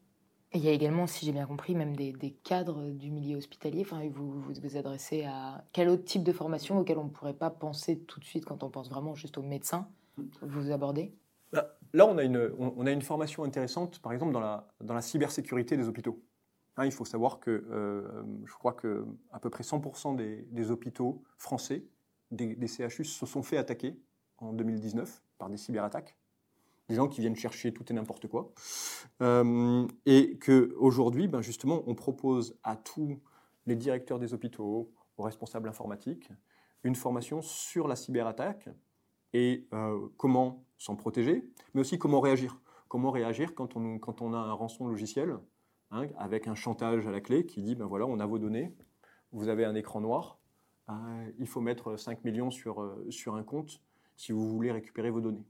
il 0.53 0.61
y 0.61 0.69
a 0.69 0.71
également, 0.71 1.05
si 1.05 1.25
j'ai 1.25 1.33
bien 1.33 1.45
compris, 1.45 1.75
même 1.75 1.95
des, 1.95 2.35
cadres 2.43 2.89
du 2.89 3.11
milieu 3.11 3.35
hospitalier. 3.37 3.81
Enfin, 3.81 4.01
vous, 4.09 4.41
vous 4.41 4.77
adressez 4.77 5.23
à 5.25 5.63
quel 5.71 5.89
autre 5.89 6.05
type 6.05 6.23
de 6.23 6.31
formation 6.31 6.79
auquel 6.79 6.97
on 6.97 7.03
ne 7.03 7.09
pourrait 7.09 7.33
pas 7.33 7.51
penser 7.51 7.99
tout 7.99 8.19
de 8.19 8.25
suite 8.25 8.45
quand 8.45 8.63
on 8.63 8.71
pense 8.71 8.89
vraiment 8.89 9.13
juste 9.13 9.37
aux 9.37 9.43
médecins 9.43 9.87
Vous 10.41 10.71
abordez? 10.71 11.13
Là, 11.95 12.05
on 12.07 12.17
a, 12.17 12.91
une, 12.91 13.01
formation 13.01 13.43
intéressante, 13.43 13.99
par 13.99 14.11
exemple, 14.11 14.33
dans 14.33 14.39
la, 14.39 14.67
dans 14.81 14.93
la 14.93 15.01
cybersécurité 15.01 15.77
des 15.77 15.87
hôpitaux. 15.87 16.21
Hein, 16.77 16.85
il 16.85 16.91
faut 16.91 17.05
savoir 17.05 17.39
que 17.39 17.65
euh, 17.71 18.23
je 18.45 18.53
crois 18.53 18.73
que 18.73 19.05
à 19.31 19.39
peu 19.39 19.49
près 19.49 19.63
100% 19.63 20.15
des, 20.15 20.71
hôpitaux 20.71 21.23
français, 21.37 21.85
des, 22.31 22.67
CHU, 22.67 23.05
se 23.05 23.25
sont 23.25 23.43
fait 23.43 23.57
attaquer 23.57 23.97
en 24.39 24.51
2019 24.51 25.23
par 25.37 25.49
des 25.49 25.57
cyberattaques. 25.57 26.17
Des 26.89 26.95
gens 26.95 27.07
qui 27.07 27.21
viennent 27.21 27.35
chercher 27.35 27.73
tout 27.73 27.85
et 27.89 27.95
n'importe 27.95 28.27
quoi. 28.27 28.51
Euh, 29.21 29.87
et 30.05 30.37
qu'aujourd'hui, 30.37 31.27
ben 31.27 31.41
justement, 31.41 31.81
on 31.87 31.95
propose 31.95 32.59
à 32.63 32.75
tous 32.75 33.19
les 33.65 33.75
directeurs 33.75 34.19
des 34.19 34.33
hôpitaux, 34.33 34.91
aux 35.17 35.23
responsables 35.23 35.67
informatiques, 35.69 36.29
une 36.83 36.95
formation 36.95 37.41
sur 37.41 37.87
la 37.87 37.95
cyberattaque 37.95 38.69
et 39.33 39.67
euh, 39.73 40.07
comment 40.17 40.64
s'en 40.77 40.95
protéger, 40.95 41.49
mais 41.73 41.81
aussi 41.81 41.97
comment 41.97 42.19
réagir. 42.19 42.59
Comment 42.87 43.11
réagir 43.11 43.55
quand 43.55 43.75
on, 43.75 44.33
a 44.33 44.37
un 44.37 44.53
rançon 44.53 44.87
logiciel, 44.87 45.37
hein, 45.91 46.07
avec 46.17 46.47
un 46.47 46.55
chantage 46.55 47.07
à 47.07 47.11
la 47.11 47.19
clé 47.19 47.45
qui 47.45 47.61
dit, 47.61 47.75
ben 47.75 47.85
voilà, 47.85 48.05
on 48.05 48.19
a 48.19 48.25
vos 48.25 48.39
données, 48.39 48.75
vous 49.31 49.49
avez 49.49 49.65
un 49.65 49.75
écran 49.75 50.01
noir, 50.01 50.37
euh, 50.89 51.31
il 51.39 51.47
faut 51.47 51.61
mettre 51.61 51.97
5 51.97 52.23
millions 52.23 52.51
sur, 52.51 52.81
euh, 52.81 53.05
sur 53.09 53.35
un 53.35 53.43
compte 53.43 53.81
si 54.15 54.31
vous 54.31 54.47
voulez 54.47 54.71
récupérer 54.71 55.09
vos 55.09 55.21
données. 55.21 55.45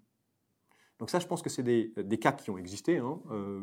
Donc 0.98 1.10
ça, 1.10 1.20
je 1.20 1.28
pense 1.28 1.42
que 1.42 1.50
c'est 1.50 1.62
des, 1.62 2.20
cas 2.20 2.32
qui 2.32 2.50
ont 2.50 2.58
existé, 2.58 3.00
hein, 3.00 3.20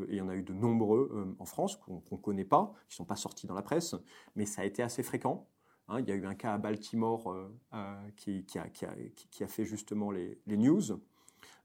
et 0.09 0.13
il 0.13 0.17
y 0.17 0.21
en 0.21 0.29
a 0.29 0.37
eu 0.37 0.43
de 0.43 0.53
nombreux 0.53 1.35
en 1.39 1.47
France 1.47 1.77
qu'on 1.77 2.03
ne 2.11 2.17
connaît 2.19 2.45
pas, 2.45 2.75
qui 2.89 2.93
ne 2.93 2.97
sont 2.97 3.05
pas 3.07 3.17
sortis 3.17 3.47
dans 3.47 3.55
la 3.55 3.63
presse, 3.63 3.95
mais 4.37 4.45
ça 4.45 4.61
a 4.61 4.65
été 4.67 4.83
assez 4.83 5.03
fréquent. 5.03 5.49
Hein, 5.89 6.01
il 6.01 6.09
y 6.09 6.13
a 6.13 6.15
eu 6.15 6.27
un 6.27 6.35
cas 6.35 6.55
à 6.55 6.59
Baltimore 6.59 7.31
euh, 7.31 7.55
euh, 7.75 8.11
qui, 8.17 8.45
a, 8.59 9.47
fait 9.47 9.65
justement 9.65 10.11
les, 10.11 10.39
news. 10.47 11.01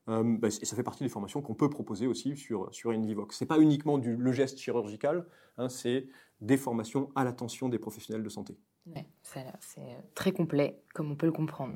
Euh, 0.09 0.23
bah, 0.23 0.47
et 0.47 0.65
ça 0.65 0.75
fait 0.75 0.83
partie 0.83 1.03
des 1.03 1.09
formations 1.09 1.41
qu'on 1.41 1.53
peut 1.53 1.69
proposer 1.69 2.07
aussi 2.07 2.37
sur, 2.37 2.73
sur 2.73 2.91
Invivox. 2.91 3.37
Ce 3.37 3.43
n'est 3.43 3.47
pas 3.47 3.59
uniquement 3.59 3.97
du, 3.97 4.15
le 4.15 4.31
geste 4.31 4.57
chirurgical, 4.57 5.25
hein, 5.57 5.69
c'est 5.69 6.07
des 6.39 6.57
formations 6.57 7.09
à 7.15 7.23
l'attention 7.23 7.67
des 7.69 7.79
professionnels 7.79 8.23
de 8.23 8.29
santé. 8.29 8.57
c'est 9.61 9.97
très 10.15 10.31
complet, 10.31 10.79
comme 10.93 11.11
on 11.11 11.15
peut 11.15 11.25
le 11.25 11.31
comprendre. 11.31 11.75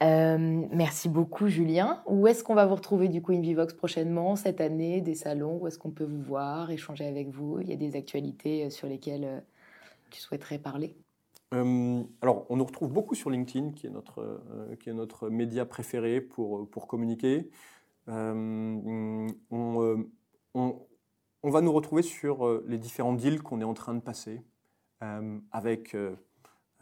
merci 0.00 1.08
beaucoup, 1.08 1.48
Julien. 1.48 2.02
Où 2.06 2.26
est-ce 2.28 2.44
qu'on 2.44 2.54
va 2.54 2.66
vous 2.66 2.76
retrouver 2.76 3.08
du 3.08 3.22
coup 3.22 3.32
Invivox 3.32 3.74
prochainement, 3.74 4.36
cette 4.36 4.60
année, 4.60 5.00
des 5.00 5.14
salons? 5.14 5.58
Où 5.60 5.66
est-ce 5.66 5.78
qu'on 5.78 5.90
peut 5.90 6.04
vous 6.04 6.22
voir, 6.22 6.70
échanger 6.70 7.06
avec 7.06 7.28
vous? 7.28 7.60
Il 7.60 7.68
y 7.68 7.72
a 7.72 7.76
des 7.76 7.96
actualités 7.96 8.70
sur 8.70 8.86
lesquelles 8.86 9.42
tu 10.10 10.20
souhaiterais 10.20 10.58
parler? 10.58 10.94
Euh, 11.54 12.02
alors, 12.20 12.46
on 12.50 12.56
nous 12.56 12.64
retrouve 12.64 12.92
beaucoup 12.92 13.14
sur 13.14 13.30
LinkedIn, 13.30 13.72
qui 13.72 13.86
est 13.86 13.90
notre, 13.90 14.20
euh, 14.20 15.30
média 15.30 15.64
préféré 15.64 16.20
pour, 16.20 16.68
pour 16.68 16.86
communiquer. 16.88 17.48
Euh, 18.08 19.28
on, 19.50 20.06
on, 20.54 21.50
va 21.50 21.60
nous 21.60 21.72
retrouver 21.72 22.02
sur 22.02 22.62
les 22.66 22.78
différents 22.78 23.14
deals 23.14 23.42
qu'on 23.42 23.60
est 23.60 23.64
en 23.64 23.74
train 23.74 23.94
de 23.94 24.00
passer 24.00 24.42
avec 25.52 25.94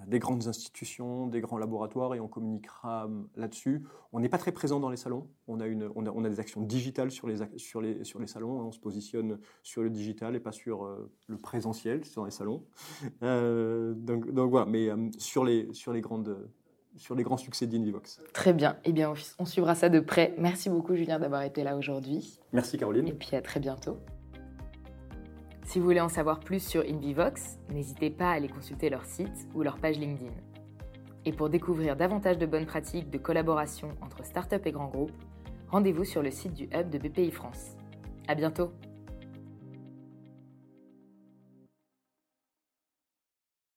des 0.06 0.18
grandes 0.18 0.46
institutions, 0.46 1.26
des 1.26 1.40
grands 1.40 1.58
laboratoires 1.58 2.14
et 2.14 2.20
on 2.20 2.28
communiquera 2.28 3.06
hum, 3.06 3.28
là-dessus. 3.36 3.84
On 4.12 4.20
n'est 4.20 4.28
pas 4.28 4.38
très 4.38 4.52
présent 4.52 4.80
dans 4.80 4.90
les 4.90 4.96
salons. 4.96 5.28
On 5.48 5.60
a, 5.60 5.66
une, 5.66 5.90
on 5.94 6.24
a, 6.24 6.28
des 6.28 6.40
actions 6.40 6.62
digitales 6.62 7.10
sur 7.10 7.26
les, 7.26 7.36
sur, 7.56 7.80
les, 7.80 8.04
sur 8.04 8.18
les 8.18 8.26
salons. 8.26 8.60
On 8.60 8.72
se 8.72 8.80
positionne 8.80 9.38
sur 9.62 9.82
le 9.82 9.90
digital 9.90 10.36
et 10.36 10.40
pas 10.40 10.52
sur 10.52 10.84
euh, 10.84 11.10
le 11.26 11.38
présentiel 11.38 12.04
sur 12.04 12.24
les 12.24 12.30
salons. 12.30 12.64
Euh, 13.22 13.94
donc, 13.94 14.30
donc, 14.32 14.50
voilà, 14.50 14.66
mais 14.66 14.90
hum, 14.90 15.10
sur, 15.18 15.44
les, 15.44 15.72
sur, 15.72 15.92
les 15.92 16.00
grandes, 16.00 16.48
sur 16.96 17.14
les 17.14 17.22
grands 17.22 17.36
succès 17.36 17.66
d'Invivox. 17.66 18.20
Très 18.32 18.52
bien. 18.52 18.76
Eh 18.84 18.92
bien, 18.92 19.14
on 19.38 19.44
suivra 19.44 19.74
ça 19.74 19.88
de 19.88 20.00
près. 20.00 20.34
Merci 20.38 20.70
beaucoup, 20.70 20.94
Julien, 20.94 21.18
d'avoir 21.18 21.42
été 21.42 21.62
là 21.62 21.76
aujourd'hui. 21.76 22.40
Merci, 22.52 22.78
Caroline. 22.78 23.08
Et 23.08 23.12
puis 23.12 23.36
à 23.36 23.42
très 23.42 23.60
bientôt. 23.60 23.98
Si 25.72 25.78
vous 25.78 25.86
voulez 25.86 26.02
en 26.02 26.10
savoir 26.10 26.38
plus 26.38 26.62
sur 26.62 26.82
Invivox, 26.82 27.58
n'hésitez 27.70 28.10
pas 28.10 28.28
à 28.28 28.34
aller 28.34 28.50
consulter 28.50 28.90
leur 28.90 29.06
site 29.06 29.48
ou 29.54 29.62
leur 29.62 29.78
page 29.78 29.98
LinkedIn. 29.98 30.30
Et 31.24 31.32
pour 31.32 31.48
découvrir 31.48 31.96
davantage 31.96 32.36
de 32.36 32.44
bonnes 32.44 32.66
pratiques 32.66 33.08
de 33.08 33.16
collaboration 33.16 33.88
entre 34.02 34.22
startups 34.22 34.60
et 34.66 34.70
grands 34.70 34.90
groupes, 34.90 35.16
rendez-vous 35.70 36.04
sur 36.04 36.22
le 36.22 36.30
site 36.30 36.52
du 36.52 36.64
Hub 36.74 36.90
de 36.90 36.98
BPI 36.98 37.30
France. 37.30 37.78
À 38.28 38.34
bientôt! 38.34 38.70